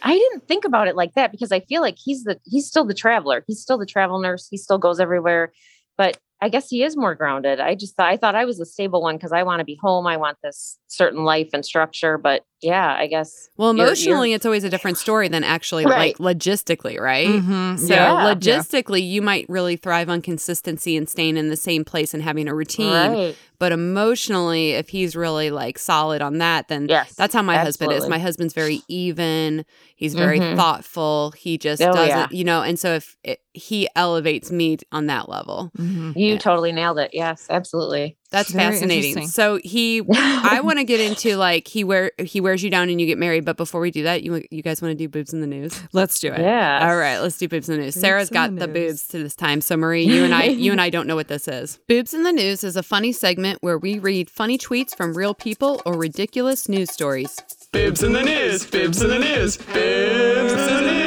I 0.02 0.14
didn't 0.14 0.46
think 0.46 0.64
about 0.64 0.88
it 0.88 0.96
like 0.96 1.14
that 1.14 1.30
because 1.30 1.52
I 1.52 1.60
feel 1.60 1.82
like 1.82 1.96
he's 1.98 2.24
the 2.24 2.38
he's 2.44 2.66
still 2.66 2.84
the 2.84 2.94
traveler. 2.94 3.44
He's 3.46 3.60
still 3.60 3.78
the 3.78 3.86
travel 3.86 4.18
nurse. 4.18 4.48
He 4.50 4.56
still 4.56 4.78
goes 4.78 5.00
everywhere. 5.00 5.52
But 5.96 6.18
I 6.40 6.48
guess 6.48 6.68
he 6.68 6.82
is 6.82 6.96
more 6.96 7.14
grounded. 7.14 7.58
I 7.58 7.74
just 7.74 7.96
thought 7.96 8.08
I 8.08 8.16
thought 8.16 8.34
I 8.34 8.44
was 8.44 8.58
the 8.58 8.66
stable 8.66 9.02
one 9.02 9.16
because 9.16 9.32
I 9.32 9.42
want 9.42 9.60
to 9.60 9.64
be 9.64 9.78
home. 9.80 10.06
I 10.06 10.16
want 10.16 10.38
this 10.42 10.78
certain 10.86 11.24
life 11.24 11.50
and 11.52 11.64
structure. 11.64 12.16
But 12.18 12.44
yeah, 12.60 12.94
I 12.98 13.06
guess. 13.06 13.48
Well, 13.56 13.68
you're- 13.68 13.78
you're- 13.80 13.88
emotionally, 13.90 14.32
it's 14.32 14.44
always 14.44 14.64
a 14.64 14.68
different 14.68 14.98
story 14.98 15.28
than 15.28 15.44
actually 15.44 15.84
Right. 15.86 16.18
like 16.20 16.36
logistically, 16.36 16.98
right? 17.00 17.28
Mhm. 17.28 17.78
So 17.78 17.94
Yeah. 17.94 18.34
logistically, 18.34 19.08
you 19.08 19.22
might 19.22 19.46
really 19.48 19.76
thrive 19.76 20.08
on 20.08 20.20
consistency 20.22 20.96
and 20.96 21.08
staying 21.08 21.36
in 21.36 21.48
the 21.48 21.56
same 21.56 21.84
place 21.84 22.12
and 22.14 22.22
having 22.22 22.48
a 22.48 22.54
routine. 22.54 22.92
Right. 23.12 23.36
But 23.60 23.72
emotionally, 23.72 24.72
if 24.72 24.88
he's 24.90 25.16
really 25.16 25.50
like 25.50 25.78
solid 25.78 26.20
on 26.22 26.38
that, 26.38 26.68
then 26.68 26.86
Yes. 26.88 27.14
that's 27.14 27.34
how 27.34 27.42
my 27.42 27.58
husband 27.58 27.92
is. 27.92 28.06
My 28.08 28.18
husband's 28.18 28.54
very 28.54 28.82
even. 28.88 29.64
He's 29.96 30.14
very 30.14 30.38
Mhm. 30.38 30.54
thoughtful. 30.56 31.32
He 31.36 31.58
just 31.58 31.82
Oh, 31.82 31.92
doesn't, 31.92 32.08
yeah. 32.08 32.26
you 32.30 32.44
know. 32.44 32.62
And 32.62 32.78
so 32.78 32.94
if 32.94 33.16
it, 33.24 33.40
he 33.54 33.88
elevates 33.96 34.52
me 34.52 34.78
on 34.92 35.06
that 35.06 35.28
level, 35.28 35.70
Mhm. 35.78 36.14
You 36.16 36.32
Yeah. 36.34 36.38
totally 36.38 36.70
nailed 36.72 36.98
it. 36.98 37.10
Yes, 37.12 37.46
absolutely. 37.50 38.16
That's 38.30 38.50
Very 38.50 38.72
fascinating. 38.72 39.26
So 39.26 39.58
he, 39.64 40.02
I 40.12 40.60
want 40.64 40.78
to 40.78 40.84
get 40.84 41.00
into 41.00 41.36
like 41.36 41.66
he 41.66 41.82
wear 41.82 42.12
he 42.18 42.40
wears 42.40 42.62
you 42.62 42.68
down 42.68 42.90
and 42.90 43.00
you 43.00 43.06
get 43.06 43.16
married. 43.16 43.44
But 43.44 43.56
before 43.56 43.80
we 43.80 43.90
do 43.90 44.02
that, 44.02 44.22
you 44.22 44.44
you 44.50 44.62
guys 44.62 44.82
want 44.82 44.92
to 44.92 44.96
do 44.96 45.08
boobs 45.08 45.32
in 45.32 45.40
the 45.40 45.46
news? 45.46 45.80
Let's 45.92 46.20
do 46.20 46.32
it. 46.32 46.40
yeah. 46.40 46.86
All 46.88 46.96
right, 46.96 47.18
let's 47.20 47.38
do 47.38 47.48
boobs 47.48 47.68
in 47.68 47.76
the 47.76 47.82
news. 47.82 47.94
Boobs 47.94 48.02
Sarah's 48.02 48.30
in 48.30 48.34
got 48.34 48.54
the 48.54 48.66
the, 48.66 48.68
boobs 48.68 49.08
to 49.08 49.22
this 49.22 49.34
time. 49.34 49.60
So 49.62 49.76
Marie, 49.76 50.04
you 50.04 50.24
and 50.24 50.34
I, 50.34 50.44
you 50.44 50.72
and 50.72 50.80
I 50.80 50.90
don't 50.90 51.06
know 51.06 51.16
what 51.16 51.28
this 51.28 51.48
is. 51.48 51.78
Boobs 51.88 52.12
in 52.12 52.22
the 52.22 52.32
news 52.32 52.64
is 52.64 52.76
a 52.76 52.82
funny 52.82 53.12
segment 53.12 53.62
where 53.62 53.78
we 53.78 53.98
read 53.98 54.28
funny 54.28 54.58
tweets 54.58 54.94
from 54.94 55.16
real 55.16 55.34
people 55.34 55.80
or 55.86 55.94
ridiculous 55.94 56.68
news 56.68 56.90
stories. 56.90 57.38
Bibs 57.72 58.02
in 58.02 58.12
the 58.12 58.22
news, 58.22 58.66
bibs 58.66 59.00
in 59.02 59.08
the 59.08 59.18
news, 59.18 59.56
bibs 59.56 60.52
in 60.52 60.58
the 60.58 60.80
news. 60.80 60.98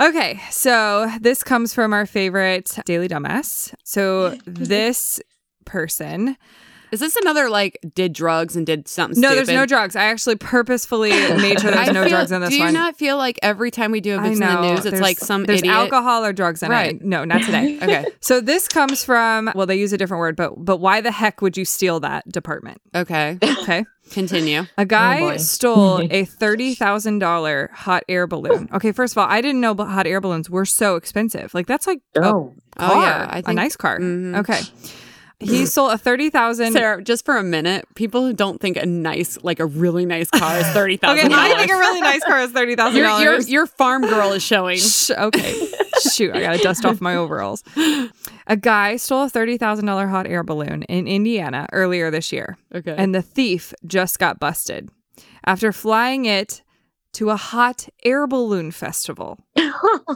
Okay, 0.00 0.40
so 0.50 1.10
this 1.20 1.42
comes 1.42 1.74
from 1.74 1.92
our 1.92 2.06
favorite 2.06 2.78
Daily 2.84 3.08
Dumbass. 3.08 3.74
So 3.82 4.30
this 4.46 5.20
person, 5.68 6.36
Is 6.90 7.00
this 7.00 7.16
another 7.16 7.50
like 7.50 7.78
did 7.94 8.14
drugs 8.14 8.56
and 8.56 8.64
did 8.66 8.88
something? 8.88 9.20
no, 9.20 9.28
stupid? 9.28 9.46
there's 9.46 9.54
no 9.54 9.66
drugs. 9.66 9.94
I 9.94 10.04
actually 10.04 10.36
purposefully 10.36 11.10
made 11.36 11.60
sure 11.60 11.70
there's 11.70 11.88
no 11.92 12.00
feel- 12.04 12.08
drugs 12.08 12.32
in 12.32 12.40
this 12.40 12.48
car. 12.48 12.50
do 12.50 12.56
you 12.56 12.64
one. 12.64 12.72
not 12.72 12.96
feel 12.96 13.18
like 13.18 13.38
every 13.42 13.70
time 13.70 13.92
we 13.92 14.00
do 14.00 14.16
a 14.16 14.20
boobs 14.22 14.40
in 14.40 14.46
the 14.46 14.60
news, 14.62 14.78
it's 14.80 14.84
there's- 14.84 15.00
like 15.02 15.18
some 15.18 15.44
there's 15.44 15.58
idiot? 15.60 15.74
alcohol 15.74 16.24
or 16.24 16.32
drugs 16.32 16.62
in 16.62 16.70
Right. 16.70 16.94
it. 16.96 17.04
No, 17.04 17.24
not 17.26 17.42
today. 17.42 17.78
Okay, 17.82 18.06
So 18.20 18.40
this 18.40 18.66
comes 18.68 19.04
from 19.04 19.50
well, 19.54 19.66
they 19.66 19.76
use 19.76 19.92
a 19.92 19.98
different 19.98 20.20
word, 20.20 20.34
but 20.34 20.54
but 20.64 20.78
why 20.78 21.00
the 21.02 21.12
heck 21.12 21.42
would 21.42 21.56
you 21.58 21.64
steal 21.66 22.00
that 22.00 22.26
department? 22.32 22.80
okay, 22.94 23.38
Okay. 23.62 23.84
continue. 24.10 24.62
A 24.78 24.86
guy 24.86 25.20
boy. 25.20 25.36
stole 25.36 26.00
a 26.10 26.24
thirty 26.24 26.74
thousand 26.74 27.18
dollar 27.18 27.68
hot 27.74 28.02
air 28.08 28.26
balloon. 28.26 28.66
Okay, 28.72 28.92
first 28.92 29.12
of 29.12 29.18
all, 29.18 29.26
I 29.28 29.42
didn't 29.42 29.60
know 29.60 29.74
but 29.74 29.88
hot 29.88 30.06
air 30.06 30.22
balloons 30.22 30.48
were 30.48 30.64
so 30.64 30.96
expensive. 30.96 31.52
Like 31.52 31.66
that's 31.66 31.86
like 31.86 32.00
a 32.16 32.20
Oh. 32.24 32.54
car, 32.78 32.90
Oh, 32.96 33.00
yeah, 33.02 33.26
I 33.28 33.38
a 33.40 33.42
think- 33.42 33.48
a 33.48 33.52
nice 33.52 33.76
car. 33.76 33.98
Mhm. 33.98 34.38
Okay, 34.38 34.60
he 35.40 35.66
sold 35.66 35.92
a 35.92 35.98
thirty 35.98 36.30
thousand. 36.30 36.72
Sarah, 36.72 37.02
just 37.02 37.24
for 37.24 37.36
a 37.36 37.42
minute, 37.42 37.86
people 37.94 38.32
don't 38.32 38.60
think 38.60 38.76
a 38.76 38.86
nice, 38.86 39.38
like 39.42 39.60
a 39.60 39.66
really 39.66 40.04
nice 40.06 40.30
car 40.30 40.58
is 40.58 40.66
thirty 40.68 40.96
thousand 40.96 41.26
Okay, 41.26 41.34
I 41.34 41.56
think 41.56 41.70
a 41.70 41.76
really 41.76 42.00
nice 42.00 42.24
car 42.24 42.40
is 42.40 42.50
thirty 42.52 42.74
thousand 42.76 43.02
dollars. 43.02 43.50
your 43.50 43.66
farm 43.66 44.02
girl 44.02 44.32
is 44.32 44.42
showing. 44.42 44.78
Shh, 44.78 45.10
okay. 45.10 45.68
Shoot, 46.12 46.34
I 46.34 46.42
gotta 46.42 46.58
dust 46.58 46.84
off 46.84 47.00
my 47.00 47.16
overalls. 47.16 47.62
A 48.46 48.56
guy 48.56 48.96
stole 48.96 49.24
a 49.24 49.28
thirty 49.28 49.58
thousand 49.58 49.86
dollar 49.86 50.06
hot 50.06 50.26
air 50.26 50.42
balloon 50.42 50.82
in 50.84 51.06
Indiana 51.06 51.66
earlier 51.72 52.10
this 52.10 52.32
year. 52.32 52.56
Okay. 52.74 52.94
and 52.96 53.14
the 53.14 53.22
thief 53.22 53.72
just 53.86 54.18
got 54.18 54.38
busted 54.38 54.88
after 55.44 55.72
flying 55.72 56.24
it 56.26 56.62
to 57.14 57.30
a 57.30 57.36
hot 57.36 57.88
air 58.04 58.26
balloon 58.26 58.70
festival. 58.70 59.38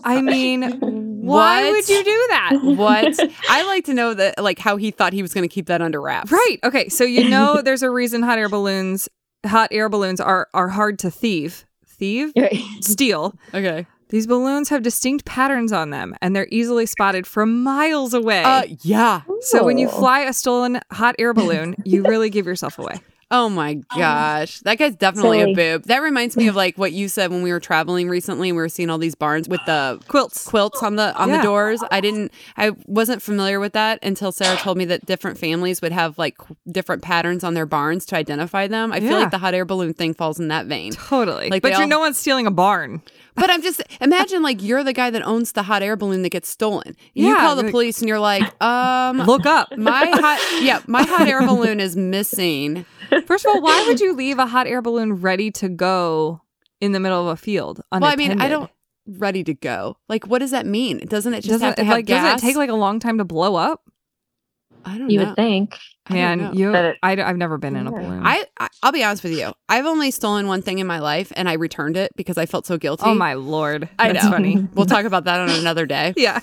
I 0.05 0.21
mean, 0.21 1.12
why 1.23 1.62
What? 1.64 1.71
would 1.73 1.88
you 1.88 2.05
do 2.05 2.26
that? 2.31 2.59
what? 2.62 3.31
I 3.49 3.62
like 3.67 3.85
to 3.87 3.95
know 3.95 4.12
that, 4.14 4.43
like, 4.43 4.59
how 4.59 4.76
he 4.76 4.91
thought 4.91 5.12
he 5.12 5.23
was 5.23 5.33
going 5.33 5.49
to 5.49 5.52
keep 5.55 5.67
that 5.67 5.81
under 5.81 6.00
wraps. 6.00 6.31
Right. 6.33 6.59
Okay. 6.64 6.88
So 6.88 7.05
you 7.05 7.29
know 7.29 7.62
there's 7.64 7.83
a 7.83 7.91
reason 7.91 8.23
hot 8.23 8.38
air 8.38 8.49
balloons 8.49 9.09
hot 9.45 9.69
air 9.73 9.88
balloons 9.88 10.21
are 10.21 10.49
are 10.55 10.69
hard 10.69 10.99
to 11.00 11.11
thieve. 11.11 11.64
Thieve? 11.87 12.33
Steal. 12.81 13.35
Okay. 13.55 13.87
These 14.11 14.26
balloons 14.26 14.69
have 14.69 14.83
distinct 14.83 15.25
patterns 15.25 15.73
on 15.73 15.91
them 15.91 16.14
and 16.21 16.37
they're 16.37 16.49
easily 16.50 16.85
spotted 16.85 17.26
from 17.26 17.62
miles 17.62 18.12
away. 18.12 18.43
Uh, 18.43 18.64
yeah. 18.83 19.23
so 19.41 19.64
when 19.64 19.79
you 19.79 19.88
fly 19.88 20.21
a 20.21 20.33
stolen 20.33 20.81
hot 20.91 21.14
air 21.19 21.33
balloon, 21.33 21.75
you 21.85 22.02
really 22.02 22.29
give 22.29 22.45
yourself 22.47 22.79
away. 22.79 23.00
Oh 23.35 23.49
my 23.49 23.81
oh. 23.93 23.99
gosh. 23.99 24.61
That 24.61 24.77
guy's 24.79 24.95
definitely 24.95 25.41
a 25.41 25.55
boob. 25.55 25.85
That 25.85 26.03
reminds 26.03 26.37
me 26.37 26.49
of 26.49 26.55
like 26.55 26.77
what 26.77 26.93
you 26.93 27.09
said 27.09 27.31
when 27.31 27.43
we 27.43 27.51
were 27.51 27.61
traveling 27.61 28.09
recently 28.09 28.51
and 28.51 28.57
we 28.57 28.62
were 28.62 28.69
seeing 28.69 28.91
all 28.91 28.99
these 28.99 29.15
barns 29.15 29.49
with 29.49 29.61
the 29.67 29.99
Quilts. 30.09 30.45
quilts 30.47 30.83
on 30.83 30.97
the 30.97 31.17
on 31.17 31.31
Yeah. 31.31 31.39
the 31.39 31.43
doors. 31.43 31.83
I 31.91 32.01
didn't 32.03 32.31
I 32.59 32.73
wasn't 32.87 33.23
familiar 33.23 33.59
with 33.59 33.73
that 33.73 33.99
until 34.05 34.33
Sarah 34.33 34.59
told 34.59 34.77
me 34.77 34.85
that 34.85 35.07
different 35.07 35.39
families 35.39 35.81
would 35.81 35.93
have 35.93 36.19
like 36.19 36.37
different 36.71 37.03
patterns 37.03 37.43
on 37.43 37.55
their 37.55 37.67
barns 37.67 38.05
to 38.07 38.17
identify 38.17 38.67
them. 38.69 38.93
I 38.93 39.01
feel 39.01 39.19
like 39.19 39.31
the 39.31 39.39
hot 39.39 39.55
air 39.55 39.65
balloon 39.65 39.95
thing 39.95 40.12
falls 40.12 40.39
in 40.39 40.49
that 40.49 40.67
vein. 40.67 40.93
Totally. 40.93 41.49
Like 41.49 41.62
but 41.62 41.71
they 41.73 41.77
you 41.79 41.83
all- 41.85 41.89
no 41.89 42.01
one's 42.01 42.19
stealing 42.19 42.47
a 42.47 42.51
barn. 42.51 43.01
But 43.35 43.49
I'm 43.51 43.62
just 43.62 43.83
imagine 44.01 44.43
like 44.43 44.62
you're 44.62 44.85
the 44.85 44.93
guy 44.93 45.11
that 45.11 45.23
owns 45.27 45.53
the 45.53 45.62
hot 45.62 45.83
air 45.83 45.97
balloon 45.97 46.23
that 46.23 46.31
gets 46.31 46.49
stolen. 46.49 46.95
You 47.15 47.29
Yeah, 47.29 47.37
call 47.37 47.57
the 47.57 47.62
like- 47.62 47.71
police 47.73 48.01
and 48.01 48.09
you're 48.09 48.21
like, 48.21 48.43
um 48.62 49.19
Look 49.19 49.47
up. 49.47 49.77
my 49.77 50.07
hot 50.07 50.62
yeah, 50.62 50.81
my 50.87 51.03
hot 51.03 51.27
air 51.29 51.41
balloon 51.47 51.81
is 51.81 51.97
missing. 51.97 52.85
First 53.27 53.45
of 53.47 53.55
all, 53.55 53.62
why 53.62 53.85
would 53.87 54.01
you 54.01 54.12
leave 54.15 54.39
a 54.39 54.47
hot 54.47 54.67
air 54.67 54.83
balloon 54.83 55.15
ready 55.15 55.51
to 55.53 55.69
go 55.69 56.43
in 56.81 56.93
the 56.93 57.01
middle 57.01 57.21
of 57.21 57.27
a 57.29 57.37
field? 57.37 57.81
Well, 57.91 58.05
I 58.05 58.17
mean, 58.17 58.41
I 58.41 58.49
don't 58.49 58.71
ready 59.07 59.43
to 59.45 59.55
go. 59.55 59.97
Like 60.09 60.27
what 60.27 60.39
does 60.41 60.51
that 60.53 60.67
mean? 60.67 60.99
Doesn't 61.07 61.33
it 61.35 61.39
just 61.43 61.51
Doesn't 61.51 61.67
have 61.67 61.75
to 61.77 61.83
it, 61.83 61.87
have 61.87 61.97
like 61.97 62.07
gas? 62.07 62.25
doesn't 62.25 62.39
it 62.47 62.51
take 62.53 62.57
like 62.57 62.71
a 62.71 62.75
long 62.75 63.01
time 63.01 63.19
to 63.19 63.25
blow 63.25 63.57
up? 63.57 63.83
I 64.85 64.99
don't 64.99 65.11
You 65.11 65.21
know. 65.21 65.27
would 65.27 65.37
think. 65.37 65.79
I. 66.07 66.15
Man, 66.15 66.55
you 66.55 66.73
But 66.73 66.85
it- 66.85 66.97
I, 67.03 67.15
have 67.17 67.37
never 67.37 67.59
been 67.59 67.77
in 67.77 67.87
a 67.87 67.91
balloon. 67.93 68.23
I, 68.27 68.45
I 68.59 68.69
I'll 68.83 68.93
be 68.93 69.05
honest 69.05 69.23
with 69.23 69.33
you. 69.39 69.53
I've 69.69 69.87
only 69.87 70.11
stolen 70.11 70.47
one 70.49 70.61
thing 70.63 70.79
in 70.81 70.87
my 70.87 70.99
life, 70.99 71.33
and 71.37 71.49
I 71.49 71.53
returned 71.55 71.97
it 71.97 72.11
because 72.17 72.37
I 72.39 72.47
felt 72.47 72.67
so 72.67 72.77
guilty. 72.77 73.05
oh 73.07 73.15
my 73.15 73.35
lord, 73.35 73.89
I 73.99 74.13
that's 74.13 74.25
know. 74.25 74.31
funny. 74.33 74.69
We'll 74.75 74.87
talk 74.87 75.05
about 75.05 75.25
that 75.25 75.39
on 75.41 75.51
another 75.51 75.87
day. 75.87 76.13
Yeah, 76.23 76.41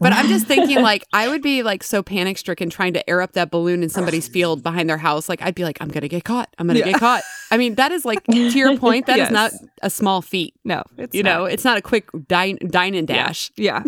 But 0.00 0.12
I'm 0.12 0.28
just 0.28 0.46
thinking, 0.46 0.80
like, 0.82 1.04
I 1.12 1.28
would 1.28 1.42
be 1.42 1.62
like 1.62 1.82
so 1.82 2.02
panic 2.02 2.36
stricken 2.38 2.68
trying 2.70 2.92
to 2.92 3.08
air 3.10 3.20
up 3.22 3.32
that 3.32 3.50
balloon 3.50 3.82
in 3.82 3.88
somebody's 3.88 4.28
field 4.28 4.62
behind 4.62 4.88
their 4.90 4.98
house. 4.98 5.28
Like, 5.28 5.40
I'd 5.42 5.54
be 5.54 5.64
like, 5.64 5.78
I'm 5.80 5.88
gonna 5.88 6.06
get 6.08 6.24
caught. 6.24 6.54
I'm 6.58 6.66
gonna 6.66 6.80
Yeah. 6.80 6.86
get 6.92 7.00
caught. 7.00 7.22
I 7.50 7.56
mean, 7.56 7.76
that 7.76 7.90
is 7.92 8.04
like 8.04 8.22
to 8.24 8.36
your 8.36 8.76
point. 8.84 9.06
That 9.06 9.14
is 9.18 9.30
Yes. 9.30 9.30
not 9.32 9.52
a 9.82 9.88
small 9.90 10.20
feat. 10.22 10.54
no, 10.64 10.82
it's 10.98 11.14
You 11.14 11.22
not. 11.22 11.30
know, 11.38 11.44
it's 11.46 11.64
not 11.64 11.78
a 11.78 11.82
quick 11.82 12.10
dine 12.28 12.58
dine 12.68 12.94
and 12.94 13.08
dash. 13.08 13.50
Yeah, 13.56 13.82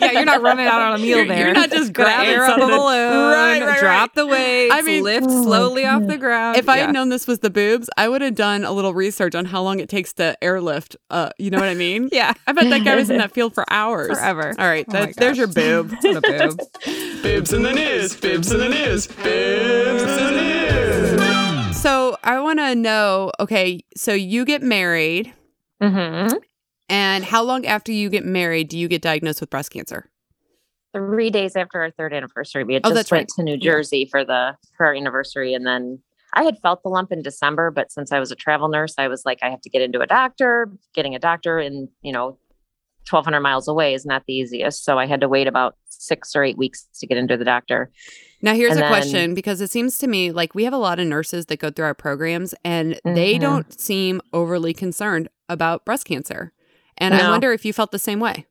yeah, 0.00 0.10
you're 0.12 0.24
not 0.24 0.40
running 0.42 0.66
out 0.66 0.80
on 0.80 0.94
a 0.94 0.98
meal 0.98 1.18
You're- 1.18 1.28
there. 1.28 1.46
you're 1.46 1.54
not 1.54 1.70
just 1.70 1.92
Gonna 1.92 2.08
grabbing 2.10 2.40
a 2.42 2.46
something. 2.46 2.68
balloon, 2.68 3.30
Right, 3.30 3.62
right, 3.62 3.78
drop 3.80 4.13
right. 4.16 4.22
the 4.22 4.26
weights, 4.26 4.74
I 4.74 4.82
mean- 4.82 5.02
lift 5.04 5.26
Oh 5.28 5.42
slowly 5.42 5.84
off 5.86 6.06
the 6.06 6.16
ground. 6.18 6.56
If 6.56 6.68
I 6.68 6.78
had 6.78 6.92
known 6.92 7.08
this 7.08 7.26
was 7.26 7.40
the 7.40 7.50
boobs, 7.50 7.88
I 7.96 8.08
would 8.08 8.22
have 8.22 8.34
done 8.34 8.64
a 8.64 8.72
little 8.72 8.94
research 8.94 9.34
on 9.34 9.44
how 9.46 9.62
long 9.62 9.80
it 9.80 9.88
takes 9.88 10.12
to 10.14 10.36
airlift. 10.42 10.96
Uh, 11.10 11.30
you 11.38 11.50
know 11.50 11.58
what 11.58 11.68
I 11.68 11.74
mean? 11.74 12.08
yeah, 12.12 12.32
I 12.46 12.52
bet 12.52 12.68
that 12.70 12.84
guy 12.84 12.96
was 12.96 13.10
in 13.10 13.18
that 13.18 13.32
field 13.32 13.54
for 13.54 13.64
hours. 13.72 14.08
Forever. 14.18 14.54
All 14.58 14.66
right, 14.66 14.84
Oh 14.88 14.92
that, 14.92 15.16
there's 15.16 15.36
your 15.38 15.46
gosh. 15.46 15.54
boob. 15.54 15.90
what 16.02 16.22
boob. 16.22 16.60
Bibs 17.22 17.52
in 17.52 17.62
the 17.62 17.72
news, 17.72 18.16
bibs 18.16 18.52
in 18.52 18.60
the 18.60 18.68
news, 18.68 19.06
bibs 19.06 20.02
in 20.02 20.08
the 20.08 20.30
news. 20.30 21.76
So 21.80 22.16
I 22.24 22.40
want 22.40 22.58
to 22.60 22.74
know. 22.74 23.30
Okay, 23.40 23.80
so 23.96 24.12
you 24.14 24.44
get 24.44 24.62
married, 24.62 25.32
Mm-hmm. 25.82 26.36
and 26.88 27.24
how 27.24 27.42
long 27.42 27.66
after 27.66 27.92
you 27.92 28.08
get 28.08 28.24
married 28.24 28.68
do 28.68 28.78
you 28.78 28.88
get 28.88 29.02
diagnosed 29.02 29.40
with 29.40 29.50
breast 29.50 29.70
cancer? 29.70 30.08
Three 30.94 31.30
days 31.30 31.56
after 31.56 31.80
our 31.82 31.90
third 31.90 32.12
anniversary, 32.14 32.64
we 32.64 32.74
had 32.74 32.82
Oh, 32.86 32.90
just 32.94 33.10
went 33.10 33.22
right. 33.22 33.28
to 33.36 33.42
New 33.42 33.56
Jersey 33.56 34.06
for 34.10 34.24
the 34.24 34.56
for 34.76 34.86
our 34.86 34.94
anniversary, 34.94 35.52
and 35.54 35.66
then 35.66 35.98
I 36.32 36.44
had 36.44 36.58
felt 36.62 36.82
the 36.82 36.88
lump 36.88 37.12
in 37.12 37.22
December, 37.22 37.70
but 37.70 37.90
since 37.92 38.10
I 38.12 38.18
was 38.20 38.30
a 38.32 38.36
travel 38.36 38.68
nurse, 38.68 38.94
I 38.98 39.08
was 39.08 39.22
like, 39.24 39.38
I 39.42 39.50
have 39.50 39.60
to 39.62 39.70
get 39.70 39.82
into 39.82 40.00
a 40.00 40.06
doctor. 40.06 40.70
Getting 40.94 41.14
a 41.14 41.18
doctor 41.18 41.58
in 41.58 41.88
you 42.02 42.12
know, 42.12 42.38
twelve 43.06 43.24
hundred 43.24 43.40
miles 43.40 43.66
away 43.68 43.94
is 43.94 44.04
not 44.06 44.24
the 44.26 44.34
easiest, 44.34 44.84
so 44.84 44.98
I 44.98 45.06
had 45.06 45.20
to 45.20 45.28
wait 45.28 45.46
about 45.46 45.76
six 45.88 46.34
or 46.36 46.42
eight 46.44 46.58
weeks 46.58 46.86
to 47.00 47.06
get 47.06 47.16
into 47.18 47.36
the 47.36 47.44
doctor. 47.44 47.90
Now, 48.42 48.54
here's 48.54 48.72
And 48.72 48.80
a 48.80 48.82
then- 48.82 48.90
question 48.90 49.34
because 49.34 49.60
it 49.60 49.70
seems 49.70 49.96
to 49.98 50.06
me 50.06 50.30
like 50.32 50.54
we 50.54 50.64
have 50.64 50.72
a 50.74 50.78
lot 50.78 50.98
of 50.98 51.06
nurses 51.06 51.46
that 51.46 51.58
go 51.60 51.70
through 51.70 51.86
our 51.86 51.94
programs, 51.94 52.54
and 52.64 53.00
they 53.04 53.36
Mhm. 53.36 53.40
don't 53.40 53.80
seem 53.80 54.20
overly 54.32 54.74
concerned 54.74 55.28
about 55.48 55.84
breast 55.84 56.06
cancer. 56.06 56.52
And 56.98 57.14
I 57.14 57.28
wonder 57.30 57.52
if 57.52 57.64
you 57.64 57.72
felt 57.72 57.90
the 57.90 57.98
same 57.98 58.20
way. 58.20 58.46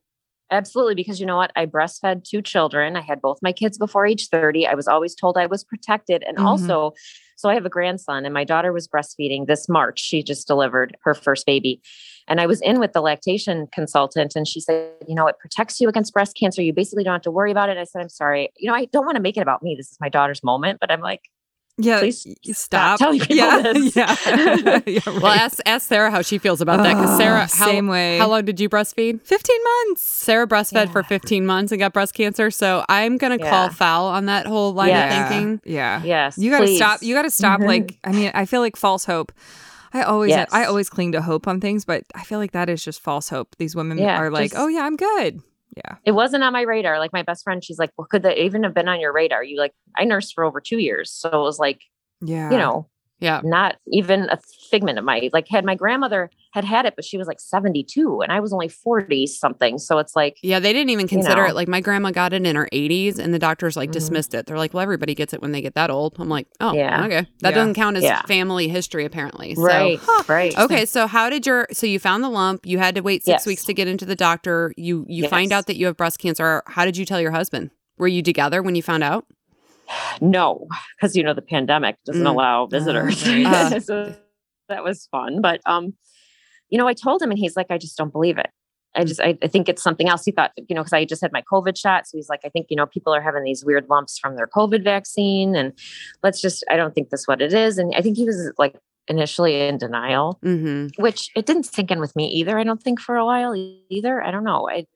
Absolutely, 0.50 0.94
because 0.94 1.20
you 1.20 1.26
know 1.26 1.36
what? 1.36 1.52
I 1.56 1.66
breastfed 1.66 2.24
two 2.24 2.42
children. 2.42 2.96
I 2.96 3.00
had 3.00 3.20
both 3.20 3.38
my 3.42 3.52
kids 3.52 3.78
before 3.78 4.06
age 4.06 4.28
30. 4.28 4.66
I 4.66 4.74
was 4.74 4.86
always 4.86 5.14
told 5.14 5.38
I 5.38 5.46
was 5.46 5.64
protected. 5.64 6.22
And 6.22 6.36
Mhm. 6.36 6.44
also, 6.44 6.92
so 7.36 7.48
I 7.48 7.54
have 7.54 7.66
a 7.66 7.70
grandson, 7.70 8.24
and 8.24 8.32
my 8.34 8.44
daughter 8.44 8.72
was 8.72 8.86
breastfeeding 8.86 9.46
this 9.46 9.68
March. 9.68 10.00
She 10.00 10.22
just 10.22 10.46
delivered 10.46 10.96
her 11.02 11.14
first 11.14 11.46
baby. 11.46 11.80
And 12.28 12.40
I 12.40 12.46
was 12.46 12.60
in 12.60 12.78
with 12.78 12.92
the 12.92 13.00
lactation 13.00 13.66
consultant, 13.72 14.36
and 14.36 14.46
she 14.46 14.60
said, 14.60 14.92
You 15.08 15.14
know, 15.14 15.26
it 15.26 15.38
protects 15.38 15.80
you 15.80 15.88
against 15.88 16.12
breast 16.12 16.36
cancer. 16.36 16.62
You 16.62 16.72
basically 16.72 17.04
don't 17.04 17.14
have 17.14 17.22
to 17.22 17.30
worry 17.30 17.50
about 17.50 17.70
it. 17.70 17.78
I 17.78 17.84
said, 17.84 18.02
I'm 18.02 18.08
sorry. 18.08 18.50
You 18.56 18.68
know, 18.70 18.76
I 18.76 18.84
don't 18.86 19.04
want 19.06 19.16
to 19.16 19.22
make 19.22 19.36
it 19.36 19.40
about 19.42 19.62
me. 19.62 19.74
This 19.76 19.90
is 19.90 19.98
my 20.00 20.08
daughter's 20.08 20.44
moment, 20.44 20.78
but 20.78 20.90
I'm 20.92 21.00
like, 21.00 21.22
Yeah, 21.76 21.98
Please 21.98 22.24
y- 22.24 22.52
stop 22.52 22.98
telling 23.00 23.18
people 23.20 23.36
yeah, 23.36 23.60
this. 23.72 23.96
Yeah. 23.96 24.16
yeah 24.26 25.00
right. 25.06 25.06
Well, 25.06 25.26
ask, 25.26 25.58
ask 25.66 25.88
Sarah 25.88 26.10
how 26.10 26.22
she 26.22 26.38
feels 26.38 26.60
about 26.60 26.82
that. 26.84 26.94
Because 26.94 27.14
Oh, 27.14 27.18
Sarah, 27.18 27.40
how, 27.40 27.66
same 27.66 27.88
way. 27.88 28.16
how 28.18 28.28
long 28.28 28.44
did 28.44 28.60
you 28.60 28.68
breastfeed? 28.68 29.20
15 29.22 29.56
months. 29.86 30.02
Sarah 30.02 30.46
breastfed 30.46 30.92
for 30.92 31.02
15 31.02 31.44
months 31.44 31.72
and 31.72 31.80
got 31.80 31.92
breast 31.92 32.14
cancer. 32.14 32.50
So 32.52 32.84
I'm 32.88 33.16
going 33.18 33.36
to 33.36 33.44
call 33.44 33.70
foul 33.70 34.06
on 34.06 34.26
that 34.26 34.46
whole 34.46 34.72
line 34.72 34.90
Yeah. 34.90 35.24
of 35.24 35.28
thinking. 35.30 35.60
Yeah. 35.64 36.00
Yes. 36.04 36.38
You 36.38 36.50
got 36.50 36.60
to 36.60 36.66
please. 36.66 36.76
stop. 36.76 37.02
You 37.02 37.12
got 37.14 37.22
to 37.22 37.30
stop. 37.30 37.60
Mhm. 37.60 37.66
Like, 37.66 37.98
I 38.04 38.12
mean, 38.12 38.30
I 38.34 38.44
feel 38.44 38.60
like 38.60 38.76
false 38.76 39.04
hope. 39.04 39.32
I 39.92 40.02
always, 40.02 40.30
Yes. 40.30 40.48
I 40.52 40.64
always 40.66 40.88
cling 40.90 41.12
to 41.12 41.22
hope 41.22 41.46
on 41.48 41.60
things, 41.60 41.84
but 41.84 42.04
I 42.14 42.22
feel 42.24 42.38
like 42.38 42.52
that 42.52 42.68
is 42.68 42.84
just 42.84 43.00
false 43.00 43.28
hope. 43.28 43.54
These 43.58 43.74
women 43.76 43.98
Yeah, 43.98 44.16
are 44.20 44.30
like, 44.30 44.50
just- 44.52 44.60
oh 44.62 44.66
yeah, 44.68 44.82
I'm 44.84 44.96
good. 44.96 45.40
Yeah. 45.76 45.96
It 46.04 46.12
wasn't 46.12 46.44
on 46.44 46.52
my 46.52 46.62
radar. 46.62 46.98
Like 46.98 47.12
my 47.12 47.22
best 47.22 47.42
friend, 47.44 47.64
she's 47.64 47.78
like, 47.78 47.90
"Well, 47.96 48.06
could 48.08 48.22
that 48.22 48.38
even 48.38 48.62
have 48.62 48.74
been 48.74 48.88
on 48.88 49.00
your 49.00 49.12
radar?" 49.12 49.42
You 49.42 49.58
like, 49.58 49.72
I 49.96 50.04
nursed 50.04 50.32
for 50.34 50.44
over 50.44 50.60
two 50.60 50.78
years, 50.78 51.10
so 51.12 51.28
it 51.28 51.42
was 51.42 51.58
like, 51.58 51.80
Yeah. 52.20 52.50
you 52.50 52.58
know, 52.58 52.88
Yeah. 53.20 53.40
not 53.44 53.76
even 53.92 54.28
a 54.30 54.38
figment 54.70 54.98
of 54.98 55.04
my 55.04 55.30
like. 55.32 55.46
Had 55.48 55.64
my 55.64 55.74
grandmother 55.74 56.30
had 56.52 56.64
had 56.64 56.84
it, 56.84 56.94
but 56.96 57.04
she 57.04 57.16
was 57.16 57.26
like 57.26 57.40
seventy 57.40 57.82
two, 57.84 58.20
and 58.22 58.30
I 58.32 58.40
was 58.40 58.52
only 58.52 58.68
forty 58.68 59.26
something. 59.26 59.78
So 59.78 59.98
it's 59.98 60.14
like, 60.16 60.36
Yeah, 60.42 60.58
they 60.58 60.72
didn't 60.72 60.90
even 60.90 61.08
consider 61.08 61.42
know. 61.42 61.48
it. 61.48 61.54
Like 61.54 61.68
my 61.68 61.80
grandma 61.80 62.10
got 62.10 62.32
it 62.32 62.44
in 62.44 62.56
her 62.56 62.68
80s 62.72 63.18
and 63.18 63.32
the 63.32 63.38
doctors 63.38 63.76
like 63.76 63.90
Mhm. 63.90 63.94
dismissed 63.94 64.34
it. 64.34 64.46
They're 64.46 64.58
like, 64.58 64.74
well, 64.74 64.82
everybody 64.82 65.14
gets 65.14 65.32
it 65.32 65.40
when 65.42 65.52
they 65.52 65.62
get 65.62 65.74
that 65.74 65.90
old. 65.90 66.16
I'm 66.18 66.28
like, 66.28 66.48
oh, 66.60 66.74
Yeah. 66.74 67.04
okay. 67.04 67.26
That 67.40 67.50
Yeah. 67.50 67.50
doesn't 67.52 67.74
count 67.74 67.96
as 67.96 68.02
Yeah. 68.02 68.22
family 68.22 68.68
history, 68.68 69.04
apparently. 69.04 69.54
So- 69.54 69.62
right, 69.62 70.00
right. 70.28 70.58
Okay, 70.58 70.84
so 70.86 71.06
how 71.06 71.30
did 71.30 71.46
your 71.46 71.66
so 71.72 71.86
you 71.86 71.98
found 71.98 72.22
the 72.24 72.28
lump? 72.28 72.66
You 72.66 72.78
had 72.78 72.94
to 72.96 73.00
wait 73.00 73.24
six 73.24 73.28
Yes. 73.28 73.46
weeks 73.46 73.64
to 73.64 73.74
get 73.74 73.88
into 73.88 74.04
the 74.04 74.16
doctor. 74.16 74.72
You 74.76 75.06
you 75.08 75.28
find 75.28 75.52
out 75.52 75.66
that 75.66 75.76
you 75.76 75.86
have 75.86 75.96
breast 75.96 76.18
cancer. 76.18 76.62
How 76.66 76.84
did 76.84 76.96
you 76.96 77.04
tell 77.04 77.20
your 77.20 77.30
husband? 77.32 77.70
Were 77.96 78.08
you 78.08 78.22
together 78.22 78.60
when 78.62 78.74
you 78.74 78.82
found 78.82 79.02
out? 79.04 79.24
No, 80.20 80.66
because 80.96 81.16
you 81.16 81.22
know 81.22 81.34
the 81.34 81.42
pandemic 81.42 81.96
doesn't 82.04 82.22
Mm. 82.22 82.30
allow 82.30 82.66
visitors. 82.66 83.26
right. 83.26 83.46
Uh. 83.74 83.80
so 83.88 84.14
that 84.68 84.82
was 84.84 85.06
fun, 85.10 85.40
but 85.40 85.60
um, 85.66 85.94
you 86.70 86.78
know, 86.78 86.86
I 86.88 86.94
told 86.94 87.22
him, 87.22 87.30
and 87.30 87.38
he's 87.38 87.56
like, 87.56 87.66
"I 87.70 87.78
just 87.78 87.96
don't 87.96 88.12
believe 88.12 88.38
it. 88.38 88.46
Mm. 88.96 89.00
I 89.00 89.04
just, 89.04 89.20
I, 89.20 89.36
I 89.42 89.46
think 89.48 89.68
it's 89.68 89.82
something 89.82 90.08
else." 90.08 90.24
He 90.24 90.32
thought, 90.32 90.52
you 90.56 90.74
know, 90.74 90.82
because 90.82 90.92
I 90.92 91.04
just 91.04 91.20
had 91.22 91.32
my 91.32 91.42
COVID 91.52 91.76
shot, 91.76 92.06
so 92.06 92.16
he's 92.16 92.28
like, 92.28 92.40
"I 92.44 92.48
think 92.48 92.66
you 92.70 92.76
know, 92.76 92.86
people 92.86 93.14
are 93.14 93.20
having 93.20 93.42
these 93.44 93.64
weird 93.64 93.86
lumps 93.90 94.18
from 94.18 94.36
their 94.36 94.46
COVID 94.46 94.82
vaccine, 94.84 95.54
and 95.54 95.72
let's 96.22 96.40
just, 96.40 96.64
I 96.70 96.76
don't 96.76 96.94
think 96.94 97.10
that's 97.10 97.28
what 97.28 97.42
it 97.42 97.52
is." 97.52 97.76
And 97.78 97.92
I 97.96 98.00
think 98.00 98.16
he 98.16 98.24
was 98.24 98.52
like 98.58 98.76
initially 99.06 99.60
in 99.68 99.76
denial, 99.76 100.38
Mm-hmm. 100.42 101.02
which 101.02 101.30
it 101.36 101.44
didn't 101.44 101.64
sink 101.64 101.90
in 101.90 102.00
with 102.00 102.16
me 102.16 102.26
either. 102.28 102.58
I 102.58 102.64
don't 102.64 102.82
think 102.82 103.00
for 103.00 103.16
a 103.16 103.26
while 103.26 103.54
either. 103.90 104.22
I 104.22 104.30
don't 104.30 104.44
know. 104.44 104.66
I, 104.70 104.86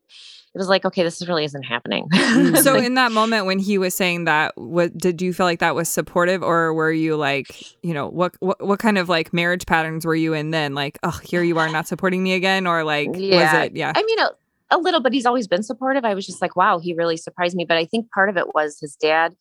it 0.54 0.58
was 0.58 0.68
like, 0.68 0.84
okay, 0.84 1.02
this 1.02 1.26
really 1.28 1.44
isn't 1.44 1.62
happening. 1.62 2.08
Mm, 2.12 2.56
so 2.62 2.74
Like, 2.74 2.84
in 2.84 2.94
that 2.94 3.12
moment 3.12 3.46
when 3.46 3.58
he 3.58 3.78
was 3.78 3.94
saying 3.94 4.24
that, 4.24 4.52
what 4.56 4.96
did 4.96 5.20
you 5.20 5.32
feel 5.32 5.46
like 5.46 5.60
that 5.60 5.74
was 5.74 5.88
supportive, 5.88 6.42
or 6.42 6.72
were 6.72 6.92
you 6.92 7.16
like, 7.16 7.62
you 7.82 7.92
know, 7.94 8.08
what 8.08 8.34
what 8.40 8.64
what 8.64 8.78
kind 8.78 8.98
of 8.98 9.08
like 9.08 9.32
marriage 9.32 9.66
patterns 9.66 10.06
were 10.06 10.14
you 10.14 10.32
in 10.32 10.50
then? 10.50 10.74
Like, 10.74 10.98
oh, 11.02 11.20
here 11.22 11.42
you 11.42 11.58
are 11.58 11.68
not 11.68 11.86
supporting 11.86 12.22
me 12.22 12.32
again, 12.32 12.66
or 12.66 12.82
like, 12.84 13.08
was 13.08 13.18
it? 13.20 13.76
Yeah. 13.76 13.92
I 13.94 14.02
mean, 14.02 14.18
a, 14.18 14.30
a 14.70 14.78
little, 14.78 15.00
but 15.00 15.12
he's 15.12 15.26
always 15.26 15.46
been 15.46 15.62
supportive. 15.62 16.04
I 16.04 16.14
was 16.14 16.26
just 16.26 16.42
like, 16.42 16.56
wow, 16.56 16.78
he 16.78 16.94
really 16.94 17.16
surprised 17.16 17.56
me. 17.56 17.64
But 17.66 17.76
I 17.76 17.84
think 17.84 18.10
part 18.10 18.28
of 18.28 18.36
it 18.36 18.54
was 18.54 18.78
his 18.80 18.96
dad, 18.96 19.34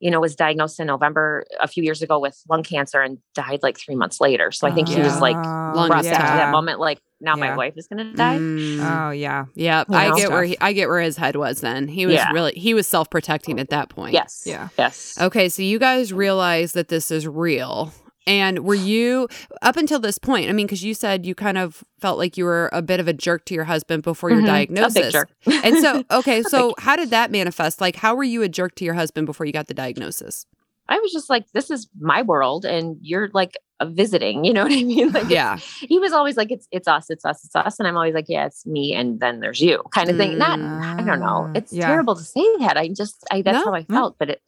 you 0.00 0.10
know, 0.10 0.20
was 0.20 0.34
diagnosed 0.34 0.80
in 0.80 0.86
November 0.86 1.44
a 1.60 1.68
few 1.68 1.82
years 1.82 2.02
ago 2.02 2.18
with 2.18 2.40
lung 2.48 2.62
cancer 2.62 3.00
and 3.00 3.18
died 3.34 3.60
like 3.62 3.78
three 3.78 3.94
months 3.94 4.20
later. 4.20 4.50
So 4.50 4.66
I 4.66 4.72
think 4.72 4.88
he 4.88 5.00
was 5.00 5.20
like 5.20 5.36
Lung 5.36 5.88
brought 5.88 6.04
back 6.04 6.04
to 6.04 6.36
that 6.36 6.52
moment, 6.52 6.80
like 6.80 6.98
now 7.22 7.36
Yeah. 7.36 7.50
my 7.50 7.56
wife 7.56 7.74
is 7.76 7.86
going 7.86 8.04
to 8.10 8.12
die. 8.16 8.36
Mm. 8.38 9.06
Oh 9.06 9.10
yeah. 9.10 9.46
Yep, 9.54 9.86
You 9.90 9.94
I 9.96 10.08
know? 10.08 10.16
get 10.16 10.30
where 10.30 10.44
he, 10.44 10.56
I 10.60 10.72
get 10.72 10.88
where 10.88 11.00
his 11.00 11.16
head 11.16 11.36
was. 11.36 11.60
Then 11.60 11.88
he 11.88 12.04
was 12.06 12.16
Yeah. 12.16 12.30
really 12.32 12.52
he 12.54 12.74
was 12.74 12.86
self 12.86 13.08
protecting 13.10 13.58
at 13.60 13.70
that 13.70 13.88
point. 13.88 14.12
Yes. 14.12 14.42
Yeah. 14.46 14.68
Yes. 14.78 15.16
Okay, 15.20 15.48
so 15.48 15.62
you 15.62 15.78
guys 15.78 16.12
realize 16.12 16.72
that 16.72 16.88
this 16.88 17.10
is 17.10 17.26
real. 17.26 17.92
And 18.24 18.60
were 18.60 18.76
you 18.76 19.26
up 19.62 19.76
until 19.76 19.98
this 19.98 20.16
point? 20.16 20.48
I 20.48 20.52
mean, 20.52 20.66
because 20.66 20.84
you 20.84 20.94
said 20.94 21.26
you 21.26 21.34
kind 21.34 21.58
of 21.58 21.82
felt 22.00 22.18
like 22.18 22.36
you 22.36 22.44
were 22.44 22.70
a 22.72 22.80
bit 22.80 23.00
of 23.00 23.08
a 23.08 23.12
jerk 23.12 23.44
to 23.46 23.54
your 23.54 23.64
husband 23.64 24.04
before 24.04 24.30
your 24.30 24.42
Mhm. 24.42 24.46
diagnosis. 24.46 24.96
A 24.96 25.00
big 25.00 25.12
jerk. 25.12 25.28
and 25.64 25.78
so, 25.78 26.04
okay, 26.18 26.42
so 26.44 26.74
how 26.78 26.94
did 26.94 27.10
that 27.10 27.32
manifest? 27.32 27.80
Like, 27.80 27.96
how 27.96 28.14
were 28.14 28.22
you 28.22 28.42
a 28.42 28.48
jerk 28.48 28.76
to 28.76 28.84
your 28.84 28.94
husband 28.94 29.26
before 29.26 29.44
you 29.44 29.52
got 29.52 29.66
the 29.66 29.74
diagnosis? 29.74 30.46
I 30.88 30.98
was 30.98 31.12
just 31.12 31.30
like, 31.30 31.44
this 31.52 31.70
is 31.70 31.88
my 32.00 32.22
world, 32.22 32.64
and 32.64 32.96
you're 33.00 33.30
like 33.32 33.56
a 33.80 33.86
visiting. 33.86 34.44
You 34.52 34.52
know 34.52 34.64
what 34.64 34.72
I 34.72 34.82
mean? 34.84 35.10
Like, 35.12 35.28
Yeah. 35.28 35.56
he 35.56 35.98
was 35.98 36.12
always 36.12 36.36
like, 36.36 36.50
it's 36.50 36.66
it's 36.70 36.86
us, 36.88 37.08
it's 37.10 37.24
us, 37.24 37.44
it's 37.44 37.54
us, 37.56 37.78
and 37.78 37.86
I'm 37.88 37.96
always 37.96 38.14
like, 38.14 38.26
yeah, 38.28 38.46
it's 38.46 38.66
me, 38.66 38.94
and 38.94 39.18
then 39.20 39.40
there's 39.40 39.60
you, 39.60 39.82
kind 39.94 40.10
of 40.10 40.16
thing. 40.16 40.38
Not, 40.38 40.58
I 40.60 41.02
don't 41.02 41.20
know. 41.20 41.48
Mm, 41.50 41.56
It's 41.56 41.72
yeah. 41.72 41.86
terrible 41.86 42.14
to 42.16 42.22
say 42.22 42.44
that. 42.60 42.76
I 42.76 42.88
just, 42.88 43.24
I 43.30 43.42
that's 43.42 43.58
No, 43.64 43.64
how 43.70 43.74
I 43.74 43.86
no. 43.88 43.94
felt, 43.96 44.16
but 44.18 44.30
it. 44.30 44.42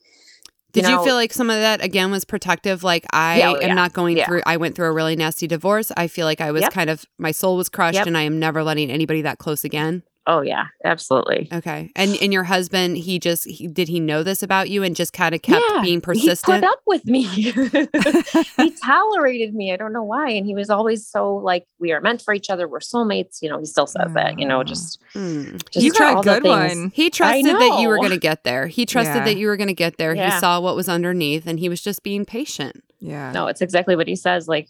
Did 0.72 0.86
you, 0.86 0.90
know, 0.90 1.04
feel 1.04 1.14
like 1.14 1.32
some 1.32 1.50
of 1.50 1.56
that 1.56 1.84
again 1.84 2.10
was 2.10 2.24
protective? 2.24 2.82
Like 2.82 3.06
I 3.12 3.38
Yeah, 3.38 3.50
oh, 3.52 3.54
am 3.56 3.68
yeah. 3.68 3.74
not 3.74 3.92
going 3.92 4.16
Yeah. 4.16 4.26
through. 4.26 4.42
I 4.44 4.56
went 4.56 4.74
through 4.74 4.86
a 4.86 4.92
really 4.92 5.14
nasty 5.14 5.46
divorce. 5.46 5.92
I 5.96 6.08
feel 6.08 6.26
like 6.26 6.40
I 6.40 6.50
was 6.50 6.62
Yep. 6.62 6.72
kind 6.72 6.90
of 6.90 7.04
my 7.16 7.30
soul 7.30 7.56
was 7.56 7.68
crushed, 7.68 7.94
Yep. 7.94 8.08
and 8.08 8.18
I 8.18 8.22
am 8.22 8.40
never 8.40 8.64
letting 8.64 8.90
anybody 8.90 9.22
that 9.22 9.38
close 9.38 9.64
again. 9.64 10.02
Oh 10.26 10.40
yeah, 10.40 10.66
absolutely. 10.84 11.48
Okay, 11.52 11.92
and 11.94 12.16
and 12.22 12.32
your 12.32 12.44
husband, 12.44 12.96
he 12.96 13.18
just 13.18 13.44
he, 13.46 13.66
did 13.68 13.88
he 13.88 14.00
know 14.00 14.22
this 14.22 14.42
about 14.42 14.70
you 14.70 14.82
and 14.82 14.96
just 14.96 15.12
kind 15.12 15.34
of 15.34 15.42
kept 15.42 15.62
Yeah, 15.68 15.82
being 15.82 15.98
He 15.98 16.00
persistent? 16.00 16.62
put 16.62 16.64
up 16.64 16.80
with 16.86 17.04
me. 17.04 17.22
he 18.56 18.70
tolerated 18.82 19.54
me. 19.54 19.72
I 19.72 19.76
don't 19.76 19.92
know 19.92 20.02
why, 20.02 20.30
and 20.30 20.46
he 20.46 20.54
was 20.54 20.70
always 20.70 21.06
so 21.06 21.36
like, 21.36 21.66
we 21.78 21.92
are 21.92 22.00
meant 22.00 22.22
for 22.22 22.32
each 22.32 22.48
other. 22.50 22.66
We're 22.66 22.78
soulmates. 22.80 23.42
You 23.42 23.50
know, 23.50 23.58
he 23.58 23.66
still 23.66 23.86
says 23.86 24.12
that. 24.14 24.38
You 24.38 24.46
know, 24.46 24.62
just 24.64 25.00
Hmm. 25.12 25.56
just 25.70 25.84
you 25.84 25.92
for 25.92 25.98
got 25.98 26.12
a 26.26 26.28
the 26.30 26.40
good 26.40 26.48
one. 26.48 26.90
He 26.94 27.10
trusted 27.10 27.44
that 27.44 27.78
you 27.80 27.88
were 27.88 27.98
going 27.98 28.10
to 28.10 28.16
get 28.18 28.44
there. 28.44 28.66
He 28.66 28.86
trusted 28.86 29.16
Yeah. 29.16 29.24
that 29.24 29.36
you 29.36 29.46
were 29.46 29.56
going 29.56 29.68
to 29.68 29.74
get 29.74 29.98
there. 29.98 30.14
He 30.14 30.30
saw 30.30 30.60
what 30.60 30.74
was 30.76 30.88
underneath, 30.88 31.46
and 31.46 31.58
he 31.60 31.68
was 31.68 31.80
just 31.82 32.02
being 32.02 32.24
patient. 32.24 32.82
Yeah. 32.98 33.32
No, 33.32 33.46
it's 33.48 33.60
exactly 33.60 33.94
what 33.96 34.08
he 34.08 34.16
says. 34.16 34.48
Like, 34.48 34.68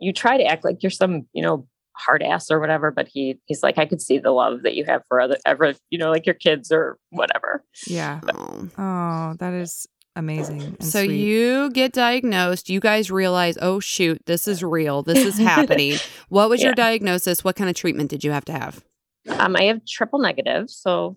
you 0.00 0.12
try 0.12 0.36
to 0.36 0.44
act 0.44 0.64
like 0.64 0.82
you're 0.82 0.90
some, 0.90 1.26
you 1.32 1.42
know, 1.42 1.66
hard 1.96 2.22
ass 2.22 2.50
or 2.50 2.60
whatever, 2.60 2.90
but 2.90 3.08
he 3.08 3.38
he's 3.46 3.62
like, 3.62 3.78
I 3.78 3.86
could 3.86 4.00
see 4.00 4.18
the 4.18 4.30
love 4.30 4.62
that 4.62 4.74
you 4.74 4.84
have 4.84 5.02
for 5.08 5.20
other 5.20 5.36
ever, 5.46 5.74
you 5.90 5.98
know, 5.98 6.10
like 6.10 6.26
your 6.26 6.34
kids 6.34 6.72
or 6.72 6.98
whatever. 7.10 7.64
Yeah. 7.86 8.20
Oh. 8.34 8.68
Oh, 8.78 9.36
that 9.38 9.52
is 9.52 9.86
amazing. 10.16 10.76
So 10.80 11.04
sweet. 11.04 11.16
you 11.16 11.70
get 11.70 11.92
diagnosed. 11.92 12.68
You 12.70 12.80
guys 12.80 13.10
realize, 13.10 13.56
oh 13.60 13.80
shoot, 13.80 14.20
this 14.26 14.48
is 14.48 14.62
real. 14.62 15.02
This 15.02 15.24
is 15.24 15.38
happening. 15.38 15.98
what 16.28 16.48
was 16.48 16.62
your 16.62 16.74
diagnosis? 16.74 17.44
What 17.44 17.56
kind 17.56 17.70
of 17.70 17.76
treatment 17.76 18.10
did 18.10 18.24
you 18.24 18.30
have 18.32 18.44
to 18.46 18.52
have? 18.52 18.84
Um, 19.28 19.56
I 19.56 19.64
have 19.64 19.86
triple 19.86 20.18
negative, 20.18 20.68
so 20.68 21.16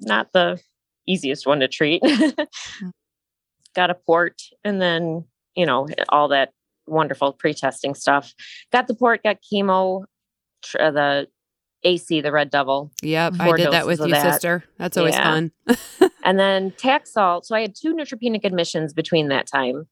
not 0.00 0.32
the 0.32 0.60
easiest 1.06 1.46
one 1.46 1.60
to 1.60 1.68
treat. 1.68 2.02
Got 3.74 3.90
a 3.90 3.94
port, 3.94 4.42
and 4.64 4.80
then 4.82 5.24
you 5.54 5.64
know 5.64 5.88
all 6.10 6.28
that 6.28 6.52
wonderful 6.86 7.32
pre-testing 7.32 7.94
stuff. 7.94 8.34
Got 8.72 8.86
the 8.88 8.94
port, 8.94 9.22
got 9.22 9.38
chemo, 9.42 10.04
tr- 10.62 10.80
uh, 10.80 10.90
the 10.90 11.26
AC, 11.84 12.20
the 12.20 12.30
red 12.32 12.50
devil, 12.50 12.92
Yep, 13.02 13.34
I 13.40 13.56
did 13.56 13.72
that 13.72 13.86
with 13.86 14.00
you, 14.00 14.08
that. 14.12 14.34
sister. 14.34 14.64
That's 14.78 14.96
always 14.96 15.14
Yeah. 15.14 15.22
fun. 15.24 15.52
and 16.24 16.38
then 16.38 16.70
Taxol. 16.72 17.44
So 17.44 17.56
I 17.56 17.60
had 17.62 17.74
two 17.74 17.94
neutropenic 17.94 18.44
admissions 18.44 18.92
between 18.92 19.28
that 19.28 19.46
time. 19.46 19.88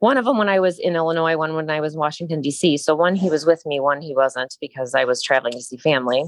One 0.00 0.16
of 0.16 0.24
them 0.24 0.38
when 0.38 0.48
I 0.48 0.60
was 0.60 0.78
in 0.78 0.96
Illinois, 0.96 1.36
one 1.36 1.54
when 1.54 1.68
I 1.70 1.80
was 1.80 1.92
in 1.94 2.00
Washington, 2.00 2.40
D.C. 2.40 2.78
So 2.78 2.94
one 2.96 3.14
he 3.14 3.28
was 3.30 3.44
with 3.44 3.62
me, 3.66 3.80
one 3.80 4.00
he 4.00 4.14
wasn't 4.16 4.56
because 4.60 4.94
I 4.94 5.04
was 5.04 5.22
traveling 5.22 5.52
to 5.52 5.60
see 5.60 5.76
family. 5.76 6.24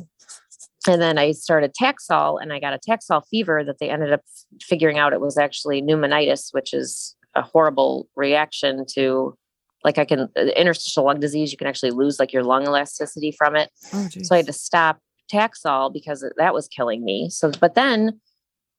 And 0.86 1.00
then 1.00 1.16
I 1.16 1.32
started 1.32 1.72
Taxol 1.80 2.40
and 2.40 2.52
I 2.52 2.60
got 2.60 2.74
a 2.74 2.78
Taxol 2.78 3.22
fever 3.30 3.64
that 3.64 3.78
they 3.78 3.88
ended 3.88 4.12
up 4.12 4.20
figuring 4.60 4.98
out 4.98 5.12
it 5.12 5.20
was 5.20 5.38
actually 5.38 5.80
pneumonitis, 5.80 6.48
which 6.52 6.74
is 6.74 7.16
a 7.34 7.40
horrible 7.42 8.08
reaction 8.14 8.84
to 8.94 9.36
like 9.84 9.98
I 9.98 10.04
can 10.04 10.28
uh, 10.36 10.40
interstitial 10.56 11.04
lung 11.04 11.20
disease. 11.20 11.52
You 11.52 11.58
can 11.58 11.66
actually 11.66 11.90
lose 11.90 12.18
like 12.18 12.32
your 12.32 12.44
lung 12.44 12.64
elasticity 12.64 13.32
from 13.36 13.56
it. 13.56 13.70
Oh. 13.92 14.08
So 14.22 14.34
I 14.34 14.38
had 14.38 14.46
to 14.46 14.52
stop 14.52 14.98
Taxol 15.32 15.92
because 15.92 16.24
that 16.36 16.54
was 16.54 16.68
killing 16.68 17.04
me. 17.04 17.30
So, 17.30 17.50
but 17.60 17.74
then 17.74 18.20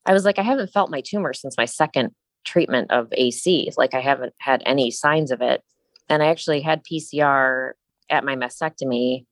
I 0.06 0.14
was 0.14 0.26
like, 0.26 0.40
I 0.40 0.44
haven't 0.44 0.72
felt 0.72 0.92
my 0.92 1.02
tumor 1.02 1.34
since 1.34 1.58
my 1.58 1.66
second 1.66 2.12
treatment 2.46 2.92
of 2.92 3.08
AC. 3.14 3.72
Like 3.78 3.94
I 3.94 4.02
haven't 4.02 4.34
had 4.40 4.62
any 4.66 4.92
signs 4.92 5.32
of 5.32 5.42
it. 5.42 5.62
And 6.10 6.22
I 6.22 6.28
actually 6.28 6.62
had 6.62 6.82
PCR 6.84 7.72
at 8.10 8.24
my 8.26 8.36
mastectomy 8.36 9.26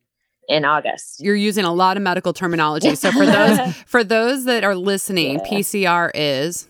in 0.47 0.65
August. 0.65 1.19
You're 1.19 1.35
using 1.35 1.65
a 1.65 1.73
lot 1.73 1.97
of 1.97 2.03
medical 2.03 2.33
terminology. 2.33 2.95
So 2.95 3.11
for 3.11 3.25
those 3.25 3.75
for 3.85 4.03
those 4.03 4.45
that 4.45 4.63
are 4.63 4.75
listening, 4.75 5.39
Yeah. 5.39 5.51
PCR 5.51 6.11
is 6.13 6.67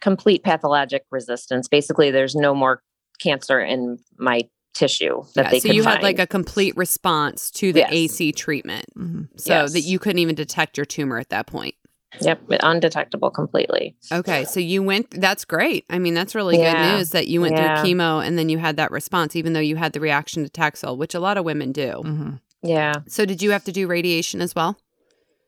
Complete 0.00 0.42
pathologic 0.42 1.02
resistance. 1.10 1.68
Basically, 1.68 2.10
there's 2.10 2.34
no 2.34 2.54
more 2.54 2.82
cancer 3.20 3.60
in 3.60 3.98
my 4.18 4.42
tissue 4.72 5.22
that 5.34 5.46
yeah, 5.46 5.50
they 5.50 5.60
so 5.60 5.68
could 5.68 5.76
you 5.76 5.82
find. 5.82 5.96
had 5.96 6.02
like 6.02 6.18
a 6.18 6.26
complete 6.26 6.76
response 6.76 7.50
to 7.50 7.72
the 7.72 7.80
Yes. 7.80 7.90
AC 7.92 8.32
treatment. 8.32 8.86
Mhm. 8.96 9.28
So 9.36 9.66
that 9.68 9.80
you 9.80 9.98
couldn't 9.98 10.20
even 10.20 10.34
detect 10.36 10.76
your 10.78 10.84
tumor 10.86 11.18
at 11.18 11.28
that 11.30 11.46
point. 11.46 11.74
yep, 12.20 12.40
undetectable 12.60 13.30
completely. 13.30 13.94
Okay, 14.10 14.44
so 14.44 14.58
you 14.58 14.82
went. 14.82 15.10
That's 15.12 15.44
great. 15.44 15.84
I 15.88 16.00
mean, 16.00 16.12
that's 16.14 16.34
really 16.34 16.58
Yeah. 16.58 16.72
good 16.92 16.98
news 16.98 17.10
that 17.10 17.28
you 17.28 17.40
went 17.40 17.56
Yeah. 17.56 17.80
through 17.82 17.90
chemo 17.92 18.24
and 18.26 18.36
then 18.36 18.48
you 18.48 18.58
had 18.58 18.76
that 18.78 18.90
response, 18.90 19.36
even 19.36 19.52
though 19.52 19.60
you 19.60 19.76
had 19.76 19.92
the 19.92 20.00
reaction 20.00 20.42
to 20.44 20.50
Taxol, 20.50 20.96
which 20.96 21.14
a 21.14 21.20
lot 21.20 21.36
of 21.38 21.44
women 21.44 21.70
do. 21.70 22.02
Mhm. 22.04 22.40
Yeah. 22.62 22.94
So, 23.06 23.24
did 23.24 23.42
you 23.42 23.52
have 23.52 23.62
to 23.64 23.72
do 23.72 23.86
radiation 23.86 24.40
as 24.40 24.54
well? 24.56 24.76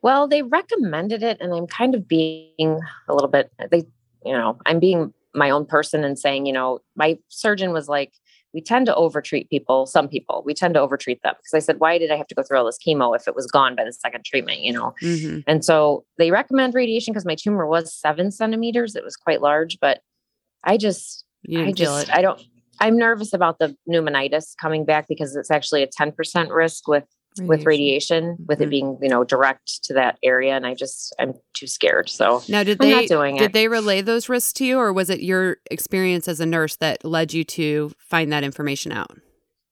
Well, 0.03 0.29
they 0.29 0.43
recommended 0.43 1.23
it, 1.25 1.39
and 1.41 1.53
I'm 1.53 1.67
kind 1.67 1.95
of 1.97 2.07
being 2.09 2.79
a 3.09 3.13
little 3.13 3.29
bit. 3.29 3.51
They, 3.71 3.85
you 4.25 4.33
know, 4.33 4.57
I'm 4.65 4.79
being 4.79 5.13
my 5.35 5.51
own 5.51 5.67
person 5.67 6.05
and 6.05 6.19
saying, 6.19 6.47
you 6.47 6.53
know, 6.53 6.81
my 6.97 7.19
surgeon 7.29 7.73
was 7.73 7.89
like, 7.89 8.13
we 8.55 8.61
tend 8.61 8.87
to 8.87 8.95
overtreat 8.95 9.49
people, 9.49 9.87
some 9.87 10.09
people, 10.09 10.43
we 10.45 10.53
tend 10.53 10.75
to 10.75 10.81
overtreat 10.81 11.23
them. 11.23 11.35
Because 11.39 11.55
I 11.55 11.59
said, 11.59 11.81
why 11.81 11.97
did 11.99 12.11
I 12.11 12.17
have 12.17 12.27
to 12.27 12.35
go 12.35 12.43
through 12.43 12.59
all 12.59 12.67
this 12.67 12.79
chemo 12.87 13.17
if 13.17 13.27
it 13.27 13.35
was 13.35 13.47
gone 13.47 13.75
by 13.75 13.85
the 13.85 13.93
second 13.93 14.25
treatment, 14.25 14.61
you 14.61 14.73
know? 14.73 14.95
hmm 15.01 15.39
And 15.47 15.65
so 15.65 16.05
they 16.19 16.31
recommend 16.31 16.75
radiation 16.75 17.13
because 17.13 17.25
my 17.25 17.35
tumor 17.35 17.67
was 17.67 17.95
seven 17.95 18.31
centimeters. 18.31 18.95
It 18.95 19.05
was 19.05 19.17
quite 19.17 19.41
large, 19.41 19.79
but 19.81 20.01
I 20.65 20.77
just, 20.77 21.25
I 21.57 21.73
just, 21.73 22.09
it. 22.09 22.15
I 22.15 22.23
don't, 22.23 22.41
I'm 22.81 22.99
nervous 22.99 23.33
about 23.33 23.59
the 23.59 23.77
pneumonitis 23.89 24.55
coming 24.61 24.85
back 24.85 25.07
because 25.09 25.35
it's 25.35 25.51
actually 25.51 25.83
a 25.83 25.89
10% 25.89 26.51
risk 26.51 26.87
with 26.87 27.05
with 27.41 27.65
radiation, 27.67 28.37
with 28.47 28.59
Mhm. 28.59 28.63
it 28.63 28.71
being, 28.71 28.99
you 29.03 29.09
know, 29.09 29.25
direct 29.25 29.83
to 29.85 29.95
that 29.95 30.19
area. 30.23 30.55
And 30.55 30.67
I 30.67 30.75
just, 30.75 31.15
I'm 31.19 31.35
too 31.55 31.67
scared. 31.67 32.09
So 32.11 32.43
Now, 32.49 32.63
did 32.63 32.79
I'm 32.81 32.89
they 32.89 32.95
not 32.95 33.07
doing 33.09 33.37
did 33.37 33.45
it. 33.47 33.53
they 33.53 33.69
relay 33.69 34.01
those 34.03 34.29
risks 34.29 34.53
to 34.55 34.65
you, 34.67 34.79
or 34.79 34.93
was 34.93 35.09
it 35.11 35.21
your 35.21 35.57
experience 35.71 36.29
as 36.29 36.41
a 36.41 36.47
nurse 36.47 36.77
that 36.77 37.05
led 37.05 37.33
you 37.33 37.45
to 37.45 37.93
find 37.99 38.33
that 38.33 38.45
information 38.45 38.93
out? 38.93 39.11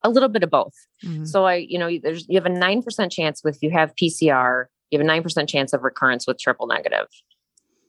a 0.03 0.09
little 0.09 0.31
bit 0.31 0.43
of 0.43 0.49
both. 0.49 0.73
Mhm. 1.05 1.29
So 1.29 1.45
I, 1.45 1.57
you 1.57 1.79
know, 1.79 1.91
there's, 2.03 2.27
you 2.27 2.37
have 2.41 2.47
a 2.47 2.49
9% 2.49 3.13
chance 3.13 3.45
with, 3.45 3.59
you 3.63 3.71
have 3.71 3.93
PCR, 3.97 4.65
you 4.91 4.99
have 4.99 5.05
a 5.05 5.07
9% 5.07 5.47
chance 5.47 5.75
of 5.75 5.83
recurrence 5.83 6.27
with 6.27 6.39
triple 6.39 6.67
negative, 6.67 7.07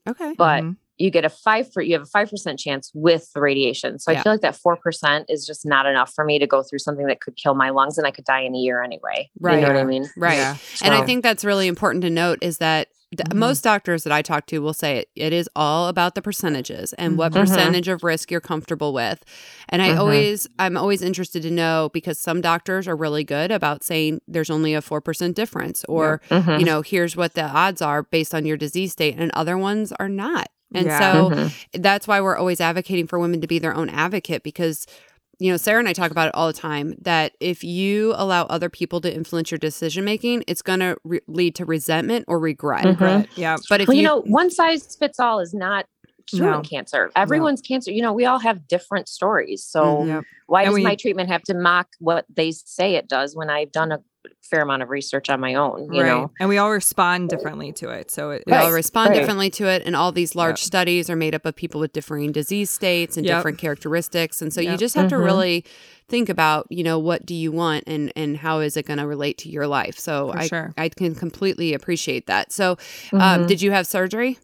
Okay. 0.09 0.33
but 0.37 0.61
Mhm. 0.63 0.75
You 1.01 1.09
get 1.11 1.25
a 1.25 1.29
five 1.29 1.71
for, 1.73 1.81
you 1.81 1.93
have 1.97 2.03
a 2.03 2.05
5% 2.17 2.59
chance 2.59 2.91
with 2.93 3.27
the 3.33 3.41
radiation. 3.41 3.97
So 3.99 4.11
Yeah. 4.11 4.19
I 4.19 4.23
feel 4.23 4.31
like 4.33 4.41
that 4.41 4.55
4% 4.55 5.25
is 5.29 5.45
just 5.45 5.65
not 5.65 5.85
enough 5.85 6.13
for 6.13 6.23
me 6.23 6.39
to 6.39 6.47
go 6.47 6.61
through 6.63 6.79
something 6.79 7.07
that 7.07 7.21
could 7.21 7.35
kill 7.35 7.55
my 7.55 7.69
lungs 7.71 7.97
and 7.97 8.05
I 8.07 8.11
could 8.11 8.25
die 8.25 8.41
in 8.41 8.53
a 8.55 8.59
year 8.59 8.83
anyway. 8.83 9.29
Right. 9.39 9.59
You 9.59 9.65
Right. 9.65 9.67
know 9.67 9.73
what 9.73 9.81
I 9.81 9.85
mean? 9.85 10.09
Right. 10.15 10.37
Yeah. 10.37 10.57
And 10.83 10.93
I 10.93 11.01
think 11.05 11.23
that's 11.23 11.43
really 11.43 11.67
important 11.67 12.03
to 12.03 12.09
note 12.09 12.39
is 12.41 12.59
that 12.59 12.87
d- 13.13 13.23
Mhm. 13.29 13.35
most 13.35 13.61
doctors 13.63 14.03
that 14.05 14.13
I 14.13 14.21
talk 14.21 14.45
to 14.47 14.59
will 14.59 14.73
say 14.73 14.99
it, 14.99 15.09
it 15.17 15.33
is 15.33 15.49
all 15.55 15.89
about 15.89 16.15
the 16.15 16.21
percentages 16.21 16.93
and 16.93 17.17
what 17.17 17.33
Mhm. 17.33 17.41
percentage 17.41 17.87
of 17.89 18.03
risk 18.05 18.31
you're 18.31 18.39
comfortable 18.39 18.93
with. 18.93 19.25
And 19.67 19.81
I 19.81 19.89
Mhm. 19.89 19.99
always, 19.99 20.47
I'm 20.59 20.77
always 20.77 21.01
interested 21.01 21.41
to 21.43 21.51
know 21.51 21.89
because 21.93 22.17
some 22.19 22.39
doctors 22.39 22.87
are 22.87 22.95
really 22.95 23.25
good 23.25 23.51
about 23.51 23.83
saying 23.83 24.21
there's 24.29 24.49
only 24.49 24.73
a 24.73 24.81
4% 24.81 25.35
difference 25.35 25.83
or, 25.89 26.21
Mhm. 26.29 26.59
you 26.59 26.65
know, 26.65 26.81
here's 26.81 27.17
what 27.17 27.33
the 27.33 27.43
odds 27.43 27.81
are 27.81 28.03
based 28.03 28.33
on 28.33 28.45
your 28.45 28.55
disease 28.57 28.93
state, 28.93 29.15
and 29.17 29.29
other 29.33 29.57
ones 29.57 29.91
are 29.99 30.07
not. 30.09 30.47
And 30.73 30.85
Yeah. 30.87 30.99
so 30.99 31.29
Mhm. 31.29 31.51
that's 31.73 32.07
why 32.07 32.21
we're 32.21 32.37
always 32.37 32.61
advocating 32.61 33.07
for 33.07 33.19
women 33.19 33.41
to 33.41 33.47
be 33.47 33.59
their 33.59 33.73
own 33.75 33.89
advocate 33.89 34.43
because 34.43 34.85
you 35.39 35.49
know 35.51 35.57
sarah 35.57 35.79
and 35.79 35.87
i 35.87 35.93
talk 35.93 36.11
about 36.11 36.27
it 36.27 36.35
all 36.35 36.45
the 36.45 36.53
time 36.53 36.93
that 37.01 37.31
if 37.39 37.63
you 37.63 38.13
allow 38.15 38.43
other 38.43 38.69
people 38.69 39.01
to 39.01 39.11
influence 39.11 39.49
your 39.49 39.57
decision 39.57 40.05
making 40.05 40.43
it's 40.47 40.61
going 40.61 40.79
to 40.79 40.95
re- 41.03 41.19
lead 41.27 41.55
to 41.55 41.65
resentment 41.65 42.23
or 42.27 42.37
regret 42.37 42.83
Mhm. 42.85 42.99
Right. 43.01 43.29
Yeah. 43.35 43.57
but 43.67 43.81
if 43.81 43.87
well, 43.87 43.95
you, 43.95 44.01
you, 44.03 44.07
know, 44.07 44.21
one 44.21 44.51
size 44.51 44.95
fits 44.95 45.19
all 45.19 45.39
is 45.39 45.51
not 45.53 45.87
curing 46.31 46.51
No. 46.51 46.61
cancer. 46.61 47.11
Everyone's 47.15 47.61
cancer, 47.61 47.91
you 47.91 48.01
know, 48.01 48.13
we 48.13 48.25
all 48.25 48.39
have 48.39 48.67
different 48.67 49.07
stories. 49.09 49.63
So 49.65 49.81
Mhm. 50.03 50.23
Why 50.47 50.63
And 50.63 50.69
does 50.69 50.75
we- 50.75 50.83
my 50.83 50.95
treatment 50.95 51.29
have 51.29 51.43
to 51.43 51.53
mock 51.53 51.87
what 51.99 52.25
they 52.33 52.51
say 52.51 52.95
it 52.95 53.07
does 53.07 53.35
when 53.37 53.49
I've 53.49 53.71
done 53.71 53.93
a 53.93 53.99
fair 54.43 54.61
amount 54.63 54.83
of 54.83 54.89
research 54.89 55.29
on 55.29 55.39
my 55.39 55.53
own, 55.55 55.93
you 55.93 56.01
right. 56.01 56.07
know? 56.09 56.29
And 56.41 56.49
we 56.49 56.57
all 56.57 56.71
respond 56.71 57.29
differently 57.29 57.71
to 57.73 57.89
it. 57.89 58.11
So 58.11 58.31
it, 58.31 58.43
we 58.45 58.51
all 58.51 58.65
Right, 58.65 58.73
respond 58.73 59.11
right. 59.11 59.15
differently 59.19 59.49
to 59.51 59.67
it 59.67 59.81
and 59.85 59.95
all 59.95 60.11
these 60.11 60.35
large 60.35 60.59
Yep. 60.59 60.65
studies 60.65 61.09
are 61.09 61.15
made 61.15 61.33
up 61.33 61.45
of 61.45 61.55
people 61.55 61.79
with 61.79 61.93
differing 61.93 62.33
disease 62.33 62.69
states 62.69 63.15
and 63.15 63.25
Yep. 63.25 63.37
different 63.37 63.57
characteristics 63.59 64.41
and 64.41 64.53
so 64.53 64.59
you 64.59 64.75
just 64.77 64.95
have 64.95 65.09
to 65.09 65.15
Mhm. 65.15 65.23
really 65.23 65.65
think 66.09 66.27
about 66.27 66.67
you 66.69 66.83
know 66.83 66.99
what 66.99 67.25
do 67.25 67.33
you 67.33 67.51
want 67.53 67.85
and 67.87 68.11
and 68.17 68.35
how 68.37 68.59
is 68.59 68.75
it 68.75 68.85
going 68.85 68.99
to 68.99 69.07
relate 69.07 69.37
to 69.37 69.49
your 69.49 69.65
life 69.65 69.97
so 69.97 70.31
For 70.33 70.39
i 70.39 70.47
sure. 70.47 70.73
i 70.77 70.89
can 70.89 71.15
completely 71.15 71.73
appreciate 71.73 72.27
that 72.27 72.51
so 72.51 72.71
um, 73.13 73.43
Mhm. 73.43 73.47
did 73.47 73.61
you 73.61 73.71
have 73.71 73.87
surgery 73.87 74.37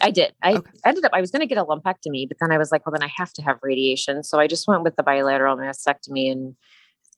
I 0.00 0.10
did. 0.10 0.34
I 0.42 0.54
Okay. 0.54 0.70
ended 0.84 1.04
up, 1.04 1.12
I 1.14 1.20
was 1.20 1.30
going 1.30 1.40
to 1.40 1.46
get 1.46 1.58
a 1.58 1.64
lumpectomy, 1.64 2.28
but 2.28 2.36
then 2.40 2.52
I 2.52 2.58
was 2.58 2.70
like, 2.70 2.84
well, 2.86 2.92
then 2.92 3.02
I 3.02 3.10
have 3.16 3.32
to 3.34 3.42
have 3.42 3.58
radiation. 3.62 4.22
So 4.22 4.38
I 4.38 4.46
just 4.46 4.68
went 4.68 4.82
with 4.82 4.96
the 4.96 5.02
bilateral 5.02 5.56
mastectomy 5.56 6.30
and 6.30 6.54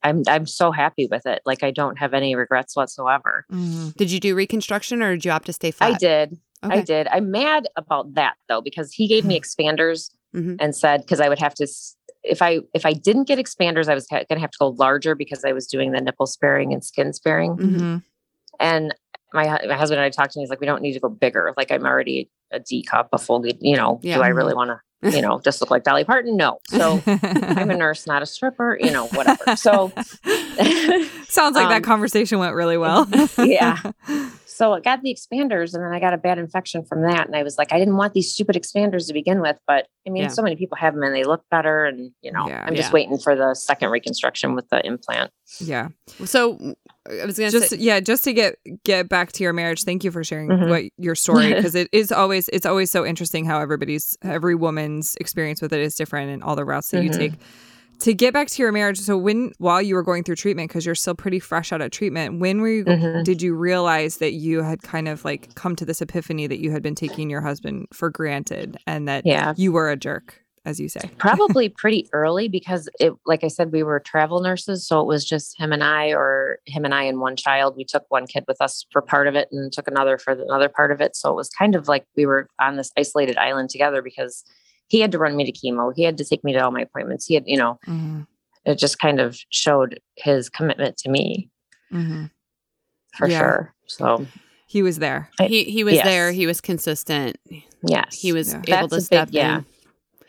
I'm, 0.01 0.23
I'm 0.27 0.45
so 0.47 0.71
happy 0.71 1.07
with 1.11 1.25
it. 1.25 1.41
Like 1.45 1.61
I 1.63 1.71
don't 1.71 1.97
have 1.99 2.13
any 2.13 2.35
regrets 2.35 2.75
whatsoever. 2.75 3.45
Mhm. 3.51 3.95
did 3.97 4.11
you 4.11 4.19
do 4.19 4.33
reconstruction 4.35 5.01
or 5.01 5.13
did 5.15 5.25
you 5.25 5.31
opt 5.31 5.47
to 5.47 5.53
stay 5.53 5.71
flat 5.71 5.95
I 5.95 5.97
did. 5.97 6.37
okay. 6.63 6.77
I 6.79 6.81
did. 6.81 7.07
I'm 7.09 7.31
mad 7.31 7.67
about 7.75 8.13
that 8.15 8.35
though, 8.47 8.61
because 8.61 8.93
he 8.93 9.07
gave 9.07 9.25
me 9.25 9.37
expanders 9.39 10.11
Mhm. 10.33 10.55
and 10.59 10.73
said, 10.75 11.01
because 11.01 11.19
I 11.19 11.27
would 11.27 11.39
have 11.39 11.53
to, 11.55 11.67
if 12.23 12.41
I, 12.41 12.59
if 12.73 12.85
I 12.85 12.93
didn't 12.93 13.25
get 13.27 13.39
expanders, 13.39 13.89
I 13.89 13.93
was 13.95 14.07
ha- 14.09 14.23
going 14.29 14.37
to 14.37 14.39
have 14.41 14.51
to 14.51 14.57
go 14.59 14.69
larger 14.69 15.15
because 15.15 15.43
I 15.43 15.51
was 15.51 15.67
doing 15.67 15.91
the 15.91 15.99
nipple 16.01 16.27
sparing 16.27 16.71
and 16.73 16.83
skin 16.83 17.11
sparing. 17.13 17.57
Mhm. 17.57 17.75
Mhm. 17.79 18.03
And 18.59 18.93
my, 19.33 19.45
my 19.67 19.75
husband 19.75 19.99
and 19.99 20.05
I 20.05 20.09
talked 20.09 20.33
to 20.33 20.39
him. 20.39 20.41
He's 20.41 20.49
like, 20.49 20.59
we 20.59 20.65
don't 20.67 20.81
need 20.81 20.93
to 20.93 20.99
go 20.99 21.09
bigger. 21.09 21.53
Like 21.57 21.71
I'm 21.71 21.85
already 21.85 22.29
a 22.51 22.59
D 22.59 22.83
cup, 22.83 23.09
a 23.13 23.17
full, 23.17 23.45
you 23.45 23.75
know, 23.77 23.99
Yeah. 24.03 24.15
do 24.17 24.21
I 24.23 24.29
really 24.29 24.53
want 24.53 24.69
to, 24.71 25.11
you 25.15 25.21
know, 25.21 25.39
just 25.39 25.61
look 25.61 25.69
like 25.71 25.83
Dolly 25.83 26.03
Parton? 26.03 26.35
No. 26.35 26.59
So 26.67 27.01
I'm 27.05 27.69
a 27.69 27.75
nurse, 27.77 28.07
not 28.07 28.21
a 28.21 28.25
stripper, 28.25 28.77
you 28.81 28.91
know, 28.91 29.07
whatever. 29.07 29.55
So, 29.55 29.91
Sounds 31.27 31.55
like 31.55 31.69
that 31.69 31.77
Um, 31.77 31.81
conversation 31.83 32.39
went 32.39 32.55
really 32.55 32.77
well. 32.77 33.07
yeah. 33.37 33.77
so 34.45 34.73
I 34.73 34.79
got 34.79 35.01
the 35.03 35.13
expanders 35.15 35.73
and 35.75 35.83
then 35.83 35.93
I 35.93 35.99
got 35.99 36.13
a 36.13 36.17
bad 36.17 36.37
infection 36.39 36.83
from 36.83 37.03
that. 37.03 37.27
And 37.27 37.35
I 37.35 37.43
was 37.43 37.57
like, 37.57 37.71
I 37.71 37.77
didn't 37.79 37.97
want 37.97 38.13
these 38.13 38.33
stupid 38.33 38.55
expanders 38.55 39.07
to 39.07 39.13
begin 39.13 39.39
with, 39.41 39.57
but 39.67 39.87
I 40.07 40.09
mean, 40.09 40.23
Yeah. 40.23 40.27
so 40.29 40.41
many 40.41 40.55
people 40.55 40.75
have 40.77 40.95
them 40.95 41.03
and 41.03 41.15
they 41.15 41.23
look 41.23 41.43
better. 41.51 41.85
And, 41.85 42.11
you 42.21 42.31
know, 42.31 42.47
Yeah. 42.47 42.63
I'm 42.65 42.75
just 42.75 42.89
Yeah. 42.89 42.93
waiting 42.93 43.19
for 43.19 43.35
the 43.35 43.53
second 43.53 43.89
reconstruction 43.89 44.55
with 44.55 44.67
the 44.69 44.85
implant. 44.85 45.31
yeah. 45.59 45.89
So 46.25 46.75
I 47.07 47.25
was 47.25 47.37
gonna 47.37 47.49
Just 47.51 47.69
say, 47.69 47.77
yeah, 47.77 47.99
just 47.99 48.23
to 48.25 48.33
get 48.33 48.55
get 48.83 49.09
back 49.09 49.31
to 49.33 49.43
your 49.43 49.53
marriage. 49.53 49.83
Thank 49.83 50.03
you 50.03 50.11
for 50.11 50.23
sharing 50.23 50.49
Mhm. 50.49 50.69
what 50.69 50.83
your 50.97 51.15
story 51.15 51.53
because 51.53 51.75
it 51.75 51.87
is 51.91 52.11
always 52.11 52.49
it's 52.49 52.65
always 52.65 52.91
so 52.91 53.05
interesting 53.05 53.45
how 53.45 53.59
everybody's 53.59 54.17
every 54.21 54.55
woman's 54.55 55.15
experience 55.19 55.61
with 55.61 55.73
it 55.73 55.79
is 55.79 55.95
different 55.95 56.29
and 56.31 56.43
all 56.43 56.55
the 56.55 56.65
routes 56.65 56.89
that 56.91 57.03
you 57.03 57.09
Mhm. 57.09 57.17
take. 57.17 57.33
To 58.03 58.13
get 58.13 58.33
back 58.33 58.47
to 58.47 58.61
your 58.61 58.71
marriage, 58.71 58.97
so 58.99 59.17
when 59.17 59.51
while 59.57 59.81
you 59.81 59.93
were 59.95 60.03
going 60.03 60.23
through 60.23 60.35
treatment 60.37 60.69
because 60.69 60.85
you're 60.85 60.95
still 60.95 61.15
pretty 61.15 61.39
fresh 61.39 61.73
out 61.73 61.81
of 61.81 61.91
treatment, 61.91 62.39
when 62.39 62.61
were 62.61 62.69
you 62.69 62.85
Mhm. 62.85 63.23
did 63.25 63.41
you 63.41 63.55
realize 63.55 64.17
that 64.17 64.33
you 64.33 64.61
had 64.61 64.81
kind 64.83 65.07
of 65.09 65.25
like 65.25 65.53
come 65.55 65.75
to 65.77 65.85
this 65.85 66.01
epiphany 66.01 66.47
that 66.47 66.59
you 66.59 66.71
had 66.71 66.81
been 66.81 66.95
taking 66.95 67.29
your 67.29 67.41
husband 67.41 67.87
for 67.93 68.09
granted 68.09 68.77
and 68.87 69.07
that 69.07 69.25
Yeah. 69.25 69.53
you 69.57 69.71
were 69.73 69.89
a 69.89 69.97
jerk, 69.97 70.41
as 70.69 70.79
you 70.79 70.87
say? 70.87 71.09
Probably 71.17 71.67
pretty 71.81 72.07
early 72.13 72.47
because 72.47 72.87
it, 72.99 73.13
like 73.25 73.43
I 73.43 73.47
said, 73.49 73.71
we 73.71 73.83
were 73.83 73.99
travel 73.99 74.39
nurses. 74.39 74.87
So 74.87 75.01
it 75.01 75.07
was 75.07 75.25
just 75.25 75.59
him 75.59 75.73
and 75.73 75.83
I, 75.83 76.09
or 76.13 76.59
him 76.65 76.85
and 76.85 76.93
I 76.93 77.03
and 77.03 77.19
one 77.19 77.35
child. 77.35 77.75
We 77.75 77.83
took 77.83 78.05
one 78.09 78.27
kid 78.27 78.45
with 78.47 78.61
us 78.61 78.85
for 78.91 79.01
part 79.01 79.27
of 79.27 79.35
it 79.35 79.49
and 79.51 79.73
took 79.73 79.87
another 79.87 80.17
for 80.17 80.35
the 80.35 80.43
another 80.43 80.69
part 80.69 80.91
of 80.91 81.01
it. 81.01 81.15
So 81.15 81.29
it 81.31 81.35
was 81.35 81.49
kind 81.49 81.75
of 81.75 81.87
like 81.87 82.05
we 82.15 82.25
were 82.25 82.47
on 82.61 82.77
this 82.77 82.91
isolated 82.97 83.37
island 83.37 83.69
together 83.69 84.01
because 84.01 84.43
he 84.87 84.99
had 85.01 85.11
to 85.11 85.17
run 85.19 85.35
me 85.35 85.43
to 85.45 85.51
chemo. 85.51 85.91
He 85.95 86.03
had 86.03 86.17
to 86.17 86.25
take 86.25 86.43
me 86.43 86.53
to 86.53 86.59
all 86.59 86.71
my 86.71 86.81
appointments. 86.81 87.25
He 87.25 87.33
had, 87.33 87.43
you 87.47 87.57
know, 87.57 87.79
Mm-hmm. 87.87 88.21
it 88.65 88.75
just 88.77 88.99
kind 88.99 89.19
of 89.19 89.37
showed 89.49 89.99
his 90.15 90.49
commitment 90.49 90.97
to 90.97 91.09
me 91.09 91.49
Mm-hmm. 91.91 92.25
for 93.17 93.27
Yeah. 93.27 93.39
sure. 93.39 93.73
So 93.87 94.25
He 94.67 94.83
was 94.83 94.99
there. 94.99 95.29
he 95.41 95.63
he 95.63 95.83
was 95.83 95.95
Yes. 95.95 96.05
there. 96.05 96.31
He 96.31 96.45
was 96.45 96.61
consistent. 96.61 97.37
yes, 97.83 98.13
He 98.19 98.31
was 98.31 98.53
Yeah. 98.53 98.77
able 98.79 98.87
That's 98.87 98.93
to 98.95 99.01
step 99.01 99.27
big- 99.29 99.35
yeah. 99.35 99.61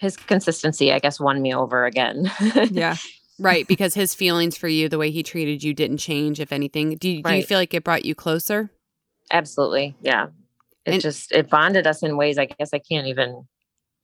In. 0.00 0.06
his 0.06 0.16
consistency, 0.16 0.92
I 0.92 0.98
guess, 0.98 1.20
won 1.20 1.40
me 1.42 1.54
over 1.54 1.84
again. 1.84 2.30
Yeah. 2.70 2.96
Right, 3.38 3.66
because 3.66 3.94
his 3.94 4.14
feelings 4.14 4.58
for 4.58 4.68
you, 4.68 4.90
the 4.90 4.98
way 4.98 5.10
he 5.10 5.22
treated 5.22 5.62
you, 5.64 5.72
didn't 5.72 5.96
change. 5.96 6.40
If 6.40 6.52
anything, 6.52 6.96
do 6.98 7.08
you, 7.08 7.22
do 7.22 7.34
you 7.34 7.42
feel 7.42 7.58
like 7.58 7.72
it 7.72 7.84
brought 7.84 8.04
you 8.04 8.14
closer? 8.14 8.70
Absolutely. 9.32 9.96
Yeah. 10.02 10.26
It 10.84 10.92
And- 10.94 11.00
just 11.00 11.32
it 11.32 11.48
bonded 11.48 11.86
us 11.86 12.02
in 12.02 12.18
ways 12.18 12.36
I 12.36 12.44
guess 12.46 12.74
I 12.74 12.80
can't 12.80 13.06
even 13.06 13.46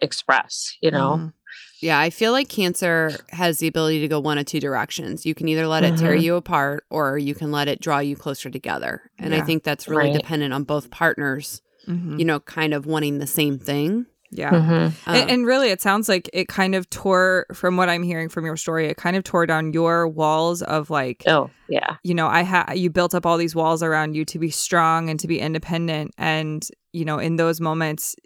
express, 0.00 0.76
you 0.80 0.90
know. 0.90 1.16
Mhm. 1.18 1.32
Yeah, 1.80 1.98
I 2.00 2.08
feel 2.10 2.32
like 2.32 2.48
cancer 2.48 3.10
has 3.30 3.58
the 3.58 3.66
ability 3.66 4.00
to 4.00 4.08
go 4.08 4.20
one 4.20 4.38
of 4.38 4.46
two 4.46 4.60
directions. 4.60 5.26
You 5.26 5.34
can 5.34 5.48
either 5.48 5.66
let 5.66 5.84
it 5.84 5.98
tear 5.98 6.14
Mhm. 6.16 6.22
you 6.22 6.36
apart, 6.36 6.84
or 6.90 7.18
you 7.18 7.34
can 7.34 7.52
let 7.52 7.68
it 7.68 7.80
draw 7.80 7.98
you 7.98 8.16
closer 8.16 8.48
together. 8.50 9.10
And 9.18 9.34
I 9.34 9.42
think 9.42 9.62
that's 9.64 9.86
really 9.86 10.10
Right. 10.10 10.18
dependent 10.18 10.54
on 10.54 10.64
both 10.64 10.90
partners. 10.90 11.60
Mhm. 11.86 12.18
You 12.18 12.24
know, 12.24 12.40
kind 12.40 12.72
of 12.74 12.86
wanting 12.86 13.18
the 13.18 13.26
same 13.26 13.58
thing. 13.58 14.06
Yeah. 14.30 14.50
Mhm. 14.50 14.86
Um, 15.06 15.14
and, 15.14 15.30
and 15.30 15.46
really, 15.46 15.70
it 15.70 15.80
sounds 15.80 16.08
like 16.08 16.28
it 16.32 16.48
kind 16.48 16.74
of 16.74 16.88
tore, 16.90 17.46
from 17.52 17.76
what 17.76 17.88
I'm 17.88 18.02
hearing 18.02 18.28
from 18.28 18.44
your 18.44 18.56
story, 18.56 18.86
it 18.88 18.96
kind 18.96 19.16
of 19.16 19.24
tore 19.24 19.46
down 19.46 19.72
your 19.72 20.08
walls 20.08 20.62
of 20.62 20.90
like, 20.90 21.22
Oh, 21.26 21.50
yeah. 21.68 21.96
you 22.02 22.14
know, 22.14 22.26
I 22.26 22.42
had 22.42 22.74
you 22.74 22.90
built 22.90 23.14
up 23.14 23.24
all 23.26 23.36
these 23.36 23.54
walls 23.54 23.82
around 23.82 24.14
you 24.14 24.24
to 24.26 24.38
be 24.38 24.50
strong 24.50 25.08
and 25.10 25.18
to 25.20 25.28
be 25.28 25.38
independent. 25.40 26.12
And, 26.18 26.66
you 26.92 27.04
know, 27.04 27.18
in 27.18 27.36
those 27.36 27.60
moments, 27.60 28.16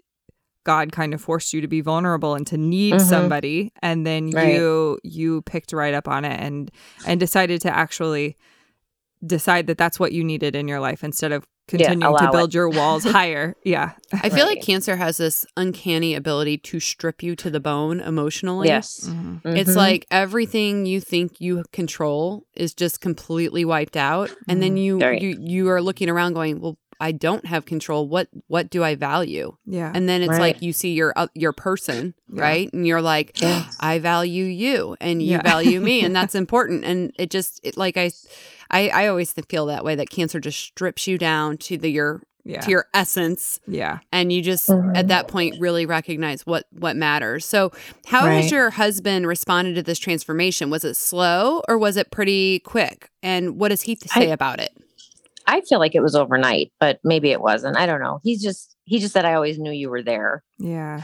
God 0.63 0.91
kind 0.91 1.13
of 1.13 1.21
forced 1.21 1.53
you 1.53 1.61
to 1.61 1.67
be 1.67 1.81
vulnerable 1.81 2.35
and 2.35 2.45
to 2.47 2.57
need 2.57 2.95
Mhm. 2.95 3.01
somebody. 3.01 3.71
And 3.81 4.05
then 4.05 4.29
Right. 4.29 4.53
you 4.53 4.99
you 5.03 5.41
picked 5.43 5.73
right 5.73 5.93
up 5.93 6.07
on 6.07 6.23
it 6.25 6.39
and 6.39 6.69
and 7.07 7.19
decided 7.19 7.61
to 7.61 7.75
actually 7.75 8.37
decide 9.25 9.67
that 9.67 9.77
that's 9.77 9.99
what 9.99 10.11
you 10.11 10.23
needed 10.23 10.55
in 10.55 10.67
your 10.67 10.79
life 10.79 11.03
instead 11.03 11.31
of 11.31 11.45
continuing 11.67 12.17
to 12.17 12.29
build 12.31 12.49
it. 12.49 12.53
your 12.55 12.67
walls 12.69 13.03
higher. 13.17 13.55
Yeah. 13.63 13.91
I 14.11 14.29
feel 14.29 14.45
like 14.45 14.61
cancer 14.61 14.97
has 14.97 15.17
this 15.17 15.45
uncanny 15.55 16.15
ability 16.15 16.57
to 16.57 16.79
strip 16.81 17.23
you 17.23 17.35
to 17.37 17.49
the 17.49 17.59
bone 17.61 17.99
emotionally. 18.01 18.67
Yes. 18.67 19.07
It's 19.45 19.71
Mhm. 19.71 19.75
like 19.75 20.05
everything 20.11 20.85
you 20.85 20.99
think 20.99 21.39
you 21.39 21.63
control 21.71 22.43
is 22.55 22.73
just 22.73 22.99
completely 22.99 23.63
wiped 23.63 23.95
out, 23.95 24.31
and 24.49 24.61
then 24.61 24.75
Mhm. 24.75 24.83
you 24.83 24.99
Right. 24.99 25.21
you 25.21 25.37
you 25.39 25.69
are 25.69 25.81
looking 25.81 26.09
around 26.09 26.33
going, 26.33 26.59
"Well, 26.59 26.77
I 27.01 27.11
don't 27.11 27.45
have 27.45 27.65
control. 27.65 28.07
What 28.07 28.29
what 28.47 28.69
do 28.69 28.83
I 28.83 28.95
value? 28.95 29.57
Yeah. 29.65 29.91
And 29.93 30.07
then 30.07 30.21
it's 30.21 30.29
Right. 30.29 30.39
like 30.39 30.61
you 30.61 30.71
see 30.71 30.93
your 30.93 31.11
uh, 31.15 31.27
your 31.35 31.51
person, 31.51 32.13
Yeah. 32.31 32.41
right? 32.43 32.71
And 32.73 32.85
you're 32.87 33.01
like, 33.01 33.41
Yes. 33.41 33.75
I 33.79 33.99
value 33.99 34.45
you 34.45 34.95
and 35.01 35.21
you 35.21 35.31
Yeah. 35.31 35.41
value 35.41 35.81
me 35.81 36.03
and 36.05 36.15
that's 36.19 36.35
important. 36.35 36.85
And 36.85 37.11
it 37.17 37.29
just 37.31 37.59
it, 37.63 37.75
like 37.75 37.97
I 37.97 38.11
I 38.69 38.89
I 38.89 39.07
always 39.07 39.33
feel 39.49 39.65
that 39.65 39.83
way 39.83 39.95
that 39.95 40.09
cancer 40.09 40.39
just 40.39 40.59
strips 40.59 41.07
you 41.07 41.17
down 41.17 41.57
to 41.57 41.77
the 41.77 41.89
your 41.89 42.21
yeah. 42.43 42.61
to 42.61 42.71
your 42.71 42.85
essence 42.93 43.59
yeah. 43.67 43.99
and 44.11 44.31
you 44.33 44.41
just 44.41 44.67
Mhm. 44.69 44.95
at 44.97 45.07
that 45.09 45.27
point 45.27 45.55
really 45.59 45.85
recognize 45.85 46.45
what 46.45 46.65
what 46.71 46.95
matters. 46.95 47.45
So, 47.45 47.71
how 48.07 48.25
has 48.27 48.51
your 48.51 48.69
husband 48.71 49.27
responded 49.27 49.75
to 49.75 49.83
this 49.83 49.99
transformation? 49.99 50.69
Was 50.69 50.83
it 50.83 50.95
slow 50.95 51.61
or 51.67 51.77
was 51.77 51.97
it 51.97 52.09
pretty 52.11 52.59
quick? 52.59 53.09
And 53.21 53.57
what 53.59 53.69
does 53.69 53.81
he 53.83 53.95
say 53.95 54.29
I- 54.29 54.33
about 54.33 54.59
it? 54.59 54.71
I 55.47 55.61
feel 55.61 55.79
like 55.79 55.95
it 55.95 56.01
was 56.01 56.15
overnight, 56.15 56.71
but 56.79 56.99
maybe 57.03 57.31
it 57.31 57.41
wasn't. 57.41 57.77
I 57.77 57.85
don't 57.85 58.01
know. 58.01 58.19
He's 58.23 58.41
just 58.43 58.75
he 58.85 58.99
just 58.99 59.13
said 59.13 59.25
I 59.25 59.33
always 59.33 59.57
knew 59.59 59.71
you 59.71 59.89
were 59.89 60.03
there. 60.03 60.43
Yeah. 60.59 61.03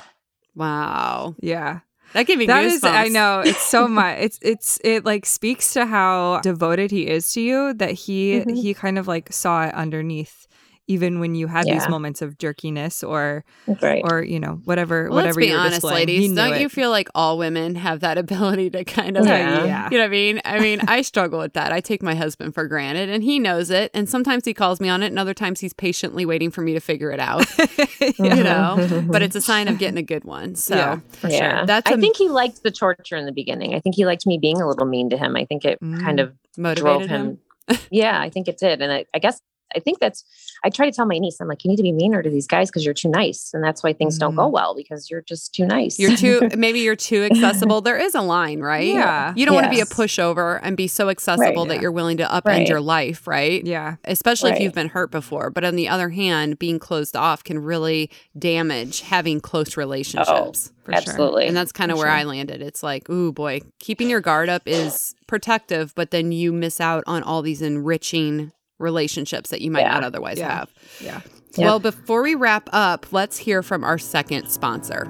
Wow, 0.55 1.35
Yeah. 1.39 1.79
that 2.13 2.23
gave 2.25 2.37
me 2.39 2.47
That 2.47 2.63
goosebumps. 2.63 2.73
is, 2.75 2.83
I 2.83 3.07
know 3.09 3.41
it's 3.41 3.61
so 3.61 3.87
much. 3.99 4.17
It's 4.19 4.39
it's 4.41 4.79
it 4.83 5.05
like 5.05 5.25
speaks 5.25 5.73
to 5.73 5.85
how 5.85 6.39
devoted 6.41 6.89
he 6.91 7.07
is 7.07 7.31
to 7.33 7.41
you 7.41 7.73
that 7.75 7.91
he 7.91 8.39
Mhm. 8.41 8.55
he 8.57 8.73
kind 8.73 8.97
of 8.97 9.07
like 9.07 9.31
saw 9.31 9.65
it 9.67 9.73
underneath, 9.73 10.46
even 10.87 11.19
when 11.19 11.35
you 11.35 11.47
had 11.47 11.65
these 11.65 11.87
moments 11.89 12.21
of 12.21 12.37
jerkiness 12.37 13.03
or 13.07 13.43
Right. 13.81 14.01
or 14.03 14.23
you 14.23 14.39
know 14.39 14.61
whatever 14.65 15.03
Well, 15.09 15.15
let's 15.17 15.23
whatever 15.25 15.39
be 15.41 15.47
you're 15.47 15.59
honest, 15.59 15.81
displaying. 15.81 16.07
He 16.07 16.13
ladies. 16.15 16.29
knew 16.31 16.35
Don't 16.37 16.53
it. 16.53 16.61
you 16.61 16.69
feel 16.69 16.89
like 16.89 17.09
all 17.13 17.37
women 17.37 17.75
have 17.75 17.99
that 17.99 18.17
ability 18.17 18.69
to 18.71 18.83
kind 18.85 19.17
of, 19.17 19.25
Yeah. 19.25 19.65
yeah. 19.65 19.89
you 19.91 19.97
know 19.97 20.03
what 20.03 20.07
I 20.07 20.11
mean? 20.11 20.41
I 20.45 20.59
mean, 20.59 20.79
I 20.87 21.01
struggle 21.01 21.39
with 21.39 21.53
that. 21.53 21.71
I 21.73 21.81
take 21.81 22.01
my 22.01 22.15
husband 22.15 22.53
for 22.53 22.67
granted, 22.67 23.09
and 23.09 23.23
he 23.23 23.37
knows 23.39 23.69
it. 23.69 23.91
And 23.93 24.07
sometimes 24.09 24.45
he 24.45 24.53
calls 24.53 24.79
me 24.79 24.89
on 24.89 25.03
it, 25.03 25.07
and 25.07 25.19
other 25.19 25.33
times 25.33 25.59
he's 25.59 25.73
patiently 25.73 26.25
waiting 26.25 26.51
for 26.51 26.61
me 26.61 26.73
to 26.73 26.79
figure 26.79 27.11
it 27.11 27.19
out. 27.19 27.45
you 28.17 28.43
know, 28.43 29.03
but 29.07 29.21
it's 29.21 29.35
a 29.35 29.41
sign 29.41 29.67
of 29.67 29.77
getting 29.77 29.97
a 29.97 30.03
good 30.03 30.23
one. 30.23 30.55
So 30.55 30.75
Yeah, 30.75 30.99
for 31.09 31.29
yeah. 31.29 31.57
sure. 31.57 31.65
That's 31.67 31.91
I 31.91 31.95
a- 31.95 31.97
think 31.97 32.15
he 32.17 32.29
liked 32.29 32.63
the 32.63 32.71
torture 32.71 33.15
in 33.17 33.25
the 33.25 33.31
beginning. 33.31 33.73
I 33.75 33.79
think 33.79 33.95
he 33.95 34.05
liked 34.05 34.25
me 34.25 34.37
being 34.37 34.61
a 34.61 34.67
little 34.67 34.85
mean 34.85 35.09
to 35.09 35.17
him. 35.17 35.35
I 35.35 35.45
think 35.45 35.65
it 35.65 35.79
kind 35.79 36.19
Mm. 36.19 36.23
of 36.23 36.33
motivated 36.57 36.83
drove 36.83 37.01
him. 37.07 37.39
him. 37.69 37.77
yeah, 37.91 38.19
I 38.19 38.29
think 38.29 38.47
it 38.47 38.57
did. 38.57 38.81
And 38.81 38.91
I, 38.91 39.05
I 39.13 39.19
guess 39.19 39.41
I 39.75 39.79
think 39.79 39.99
that's 39.99 40.23
I 40.63 40.69
try 40.69 40.85
to 40.85 40.91
tell 40.91 41.05
my 41.05 41.17
niece, 41.17 41.37
I'm 41.41 41.47
like, 41.47 41.63
you 41.65 41.69
need 41.69 41.77
to 41.77 41.83
be 41.83 41.91
meaner 41.91 42.23
to 42.23 42.29
these 42.29 42.47
guys 42.47 42.69
because 42.69 42.83
you're 42.85 42.93
too 42.93 43.09
nice. 43.09 43.51
And 43.53 43.63
that's 43.63 43.83
why 43.83 43.93
things 43.93 44.17
don't 44.17 44.33
Mm. 44.33 44.37
go 44.37 44.47
well 44.47 44.75
because 44.75 45.09
you're 45.09 45.21
just 45.21 45.53
too 45.53 45.65
nice. 45.65 45.99
You're 45.99 46.15
too 46.15 46.49
maybe 46.57 46.79
you're 46.79 46.95
too 46.95 47.23
accessible. 47.25 47.81
There 47.81 47.97
is 47.97 48.15
a 48.15 48.21
line, 48.21 48.59
right? 48.61 48.87
Yeah. 48.87 49.33
You 49.35 49.45
don't 49.45 49.55
want 49.55 49.65
to 49.65 49.69
be 49.71 49.81
a 49.81 49.85
pushover 49.85 50.59
and 50.63 50.75
be 50.77 50.87
so 50.87 51.09
accessible 51.09 51.63
Right. 51.63 51.67
that 51.69 51.75
Yeah. 51.75 51.81
you're 51.81 51.91
willing 51.91 52.17
to 52.17 52.25
upend 52.25 52.45
Right. 52.45 52.67
your 52.69 52.81
life, 52.81 53.27
right? 53.27 53.65
yeah. 53.65 53.95
Especially 54.05 54.51
if 54.51 54.59
you've 54.59 54.73
been 54.73 54.89
hurt 54.89 55.11
before. 55.11 55.49
But 55.49 55.63
on 55.65 55.75
the 55.75 55.87
other 55.89 56.09
hand, 56.09 56.57
being 56.59 56.79
closed 56.79 57.15
off 57.15 57.43
can 57.43 57.59
really 57.59 58.09
damage 58.37 59.01
having 59.01 59.39
close 59.41 59.75
relationships. 59.77 60.71
For 60.83 60.93
sure. 60.93 60.97
Absolutely. 60.97 61.47
And 61.47 61.55
that's 61.57 61.71
kind 61.73 61.91
of 61.91 61.97
where 61.97 62.07
sure. 62.07 62.15
I 62.15 62.23
landed. 62.23 62.61
It's 62.61 62.81
like, 62.81 63.09
ooh 63.09 63.31
boy, 63.33 63.59
keeping 63.79 64.09
your 64.09 64.21
guard 64.21 64.47
up 64.47 64.63
is 64.65 65.13
protective, 65.27 65.93
but 65.95 66.11
then 66.11 66.31
you 66.31 66.53
miss 66.53 66.79
out 66.79 67.03
on 67.05 67.23
all 67.23 67.41
these 67.41 67.61
enriching 67.61 68.53
relationships 68.79 69.49
that 69.49 69.61
you 69.61 69.71
might 69.71 69.81
Yeah. 69.81 69.93
not 69.93 70.03
otherwise 70.03 70.37
Yeah. 70.39 70.51
have. 70.59 70.69
Yeah. 71.01 71.21
Yep. 71.55 71.65
Well, 71.65 71.79
before 71.79 72.21
we 72.21 72.35
wrap 72.35 72.69
up, 72.71 73.07
let's 73.11 73.37
hear 73.37 73.63
from 73.63 73.83
our 73.83 73.97
second 73.97 74.49
sponsor. 74.49 75.07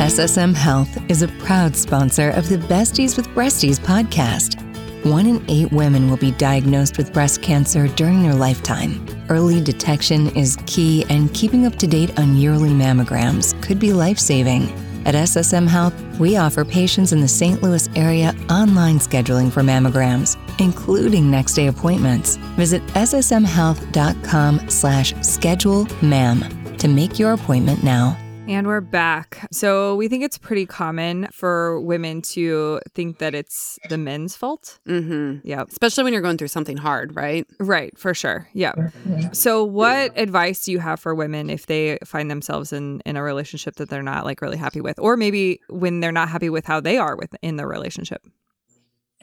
SSM 0.00 0.54
Health 0.54 0.88
is 1.08 1.22
a 1.22 1.28
proud 1.38 1.74
sponsor 1.76 2.30
of 2.30 2.48
the 2.48 2.58
Besties 2.58 3.16
with 3.16 3.26
Breasties 3.28 3.78
podcast. 3.78 4.60
One 5.06 5.26
in 5.26 5.44
eight 5.48 5.70
women 5.72 6.10
will 6.10 6.16
be 6.16 6.32
diagnosed 6.32 6.96
with 6.98 7.12
breast 7.12 7.42
cancer 7.42 7.88
during 7.88 8.22
their 8.22 8.34
lifetime. 8.34 9.06
Early 9.28 9.60
detection 9.62 10.28
is 10.36 10.56
key, 10.66 11.04
and 11.10 11.32
keeping 11.34 11.64
up 11.66 11.76
to 11.76 11.86
date 11.86 12.18
on 12.18 12.36
yearly 12.36 12.70
mammograms 12.70 13.60
could 13.62 13.78
be 13.78 13.92
life 13.92 14.18
saving. 14.18 14.68
At 15.04 15.14
SSM 15.14 15.68
Health, 15.68 15.94
we 16.18 16.36
offer 16.36 16.64
patients 16.64 17.12
in 17.12 17.20
the 17.20 17.28
St. 17.28 17.62
Louis 17.62 17.88
area 17.94 18.34
online 18.48 18.98
scheduling 18.98 19.52
for 19.52 19.60
mammograms, 19.60 20.36
including 20.60 21.30
next 21.30 21.54
day 21.54 21.66
appointments. 21.66 22.36
Visit 22.56 22.82
ssmhealth.com 22.88 24.70
slash 24.70 25.14
schedule 25.20 25.86
mam 26.00 26.76
to 26.78 26.88
make 26.88 27.18
your 27.18 27.32
appointment 27.32 27.84
now. 27.84 28.18
And 28.46 28.66
we're 28.66 28.82
back. 28.82 29.46
So 29.50 29.96
we 29.96 30.06
think 30.06 30.22
it's 30.22 30.36
pretty 30.36 30.66
common 30.66 31.28
for 31.32 31.80
women 31.80 32.20
to 32.22 32.80
think 32.94 33.18
that 33.18 33.34
it's 33.34 33.78
the 33.88 33.96
men's 33.96 34.36
fault. 34.36 34.78
Mm-hmm. 34.86 35.46
Yep. 35.46 35.68
Especially 35.70 36.04
when 36.04 36.12
you're 36.12 36.22
going 36.22 36.36
through 36.36 36.48
something 36.48 36.76
hard, 36.76 37.16
right? 37.16 37.46
Right, 37.58 37.96
for 37.98 38.12
sure. 38.12 38.48
Yeah. 38.52 38.90
So 39.32 39.64
what 39.64 40.12
advice 40.16 40.64
do 40.64 40.72
you 40.72 40.78
have 40.78 41.00
for 41.00 41.14
women 41.14 41.48
if 41.48 41.66
they 41.66 41.98
find 42.04 42.30
themselves 42.30 42.72
in 42.72 43.00
in 43.06 43.16
a 43.16 43.22
relationship 43.22 43.76
that 43.76 43.88
they're 43.88 44.02
not 44.02 44.24
like 44.24 44.42
really 44.42 44.58
happy 44.58 44.80
with 44.80 44.98
or 44.98 45.16
maybe 45.16 45.60
when 45.68 46.00
they're 46.00 46.12
not 46.12 46.28
happy 46.28 46.50
with 46.50 46.66
how 46.66 46.80
they 46.80 46.98
are 46.98 47.16
with 47.16 47.34
in 47.40 47.56
the 47.56 47.66
relationship? 47.66 48.22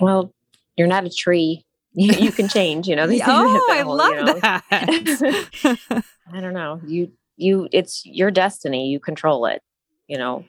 well, 0.01 0.33
you're 0.77 0.87
not 0.87 1.05
a 1.05 1.09
tree. 1.09 1.65
You, 1.93 2.13
you 2.19 2.31
can 2.31 2.47
change, 2.47 2.87
you 2.87 2.95
know. 2.95 3.03
oh, 3.07 3.07
that 3.09 3.65
I 3.69 3.83
love 3.83 4.11
you 4.11 4.23
know. 4.23 4.39
that. 4.39 6.03
I 6.33 6.41
don't 6.41 6.53
know. 6.53 6.81
You 6.85 7.11
you 7.37 7.67
it's 7.71 8.01
your 8.05 8.31
destiny. 8.31 8.87
You 8.89 8.99
control 8.99 9.45
it. 9.45 9.61
You 10.07 10.17
know. 10.17 10.45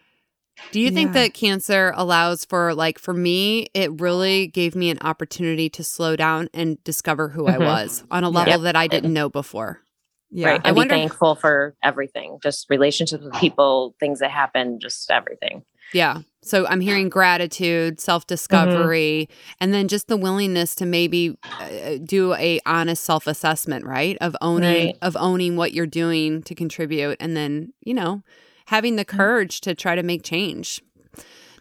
Do 0.71 0.81
you 0.81 0.90
think 0.90 1.14
that 1.14 1.33
cancer 1.33 1.95
allows 1.97 2.45
for, 2.45 2.75
like, 2.75 2.99
for 2.99 3.14
me, 3.14 3.68
it 3.73 4.01
really 4.01 4.47
gave 4.49 4.77
me 4.77 4.90
an 4.90 4.99
opportunity 5.01 5.71
to 5.71 5.83
slow 5.83 6.14
down 6.14 6.51
and 6.53 6.83
discover 6.85 7.31
who 7.31 7.47
I 7.49 7.55
Mhm. 7.57 7.64
was 7.64 8.05
on 8.11 8.23
a 8.23 8.29
level 8.29 8.53
Yep. 8.53 8.61
that 8.62 8.77
I 8.77 8.87
didn't 8.87 9.12
know 9.14 9.29
before? 9.31 9.81
yeah. 10.35 10.49
right. 10.49 10.61
I 10.64 10.68
And 10.68 10.77
wonder- 10.77 10.95
be 10.95 11.01
thankful 11.01 11.35
for 11.35 11.75
everything. 11.83 12.38
Just 12.42 12.66
relationships 12.71 13.23
with 13.25 13.33
people, 13.35 13.95
things 14.01 14.21
that 14.21 14.31
happen, 14.31 14.79
just 14.81 15.11
everything. 15.11 15.62
Yeah. 15.92 16.18
So 16.44 16.66
I'm 16.66 16.81
hearing 16.81 17.09
gratitude, 17.09 18.00
self 18.00 18.26
discovery, 18.26 19.28
and 19.61 19.72
then 19.72 19.87
just 19.87 20.09
the 20.09 20.16
willingness 20.16 20.74
to 20.76 20.87
maybe 20.87 21.38
uh, 21.61 21.98
do 22.05 22.35
a 22.35 22.59
honest 22.66 23.05
self 23.05 23.28
assessment, 23.28 23.85
right? 23.85 24.16
Of 24.20 24.37
owning 24.40 24.87
Right. 24.87 24.96
of 25.02 25.16
owning 25.16 25.57
what 25.57 25.72
you're 25.72 25.87
doing 25.87 26.42
to 26.42 26.55
contribute, 26.55 27.16
and 27.20 27.37
then 27.37 27.72
you 27.85 27.94
know 27.94 28.22
having 28.66 28.96
the 28.96 29.05
courage 29.05 29.61
to 29.61 29.74
try 29.74 29.94
to 29.94 30.02
make 30.02 30.24
change. 30.24 30.81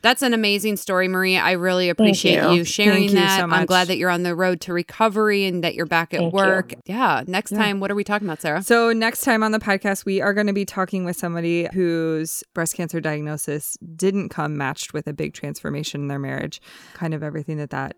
That's 0.01 0.21
an 0.23 0.33
amazing 0.33 0.77
story, 0.77 1.07
Maria. 1.07 1.39
I 1.41 1.51
really 1.51 1.89
appreciate 1.89 2.41
you. 2.43 2.51
you. 2.51 2.63
sharing 2.63 2.91
Thank 2.93 3.09
you 3.11 3.15
that. 3.17 3.39
so 3.39 3.45
I'm 3.45 3.65
glad 3.65 3.87
that 3.87 3.97
you're 3.97 4.09
on 4.09 4.23
the 4.23 4.35
road 4.35 4.61
to 4.61 4.73
recovery 4.73 5.45
and 5.45 5.63
that 5.63 5.75
you're 5.75 5.85
back 5.85 6.13
at 6.13 6.19
Thank 6.21 6.33
you. 6.33 6.37
work. 6.37 6.73
Yeah. 6.85 7.23
Next 7.27 7.51
Yeah. 7.51 7.59
time, 7.59 7.79
what 7.79 7.91
are 7.91 7.95
we 7.95 8.03
talking 8.03 8.27
about, 8.27 8.41
Sarah? 8.41 8.63
So 8.63 8.93
next 8.93 9.21
time 9.21 9.43
on 9.43 9.51
the 9.51 9.59
podcast, 9.59 10.05
we 10.05 10.19
are 10.21 10.33
going 10.33 10.47
to 10.47 10.53
be 10.53 10.65
talking 10.65 11.05
with 11.05 11.15
somebody 11.17 11.67
whose 11.73 12.43
breast 12.53 12.75
cancer 12.75 12.99
diagnosis 12.99 13.77
didn't 13.95 14.29
come 14.29 14.57
matched 14.57 14.93
with 14.93 15.05
a 15.07 15.13
big 15.13 15.33
transformation 15.33 16.01
in 16.01 16.07
their 16.07 16.19
marriage, 16.19 16.61
kind 16.93 17.13
of 17.13 17.21
everything 17.21 17.57
that 17.57 17.69
that 17.69 17.95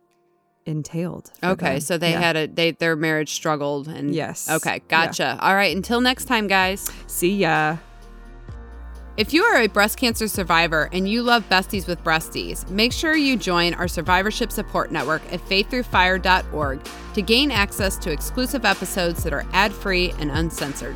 entailed. 0.66 1.32
Okay, 1.44 1.74
them. 1.74 1.80
so 1.82 1.98
they 1.98 2.12
Yeah. 2.12 2.20
had 2.22 2.36
a 2.38 2.48
they 2.48 2.72
their 2.72 2.96
marriage 2.96 3.34
struggled 3.34 3.88
and 3.88 4.14
Yes. 4.16 4.50
Okay, 4.50 4.76
Yeah. 4.76 5.06
gotcha. 5.06 5.38
All 5.42 5.56
right, 5.56 5.76
until 5.76 6.00
next 6.02 6.26
time, 6.26 6.48
guys. 6.48 6.90
See 7.08 7.36
ya. 7.36 7.78
If 9.16 9.32
you 9.32 9.44
are 9.44 9.58
a 9.58 9.68
breast 9.68 10.00
cancer 10.00 10.28
survivor 10.28 10.90
and 10.92 11.08
you 11.08 11.22
love 11.22 11.48
Besties 11.48 11.86
with 11.86 12.04
Breasties, 12.04 12.68
make 12.72 12.92
sure 12.92 13.16
you 13.16 13.38
join 13.38 13.76
our 13.76 13.88
survivorship 13.88 14.52
support 14.52 14.92
network 14.92 15.22
at 15.32 15.40
faiththroughfire.org 15.48 16.80
to 17.14 17.22
gain 17.22 17.52
access 17.52 17.96
to 17.98 18.12
exclusive 18.12 18.66
episodes 18.66 19.24
that 19.24 19.32
are 19.32 19.46
ad 19.54 19.72
free 19.72 20.16
and 20.18 20.32
uncensored. 20.32 20.96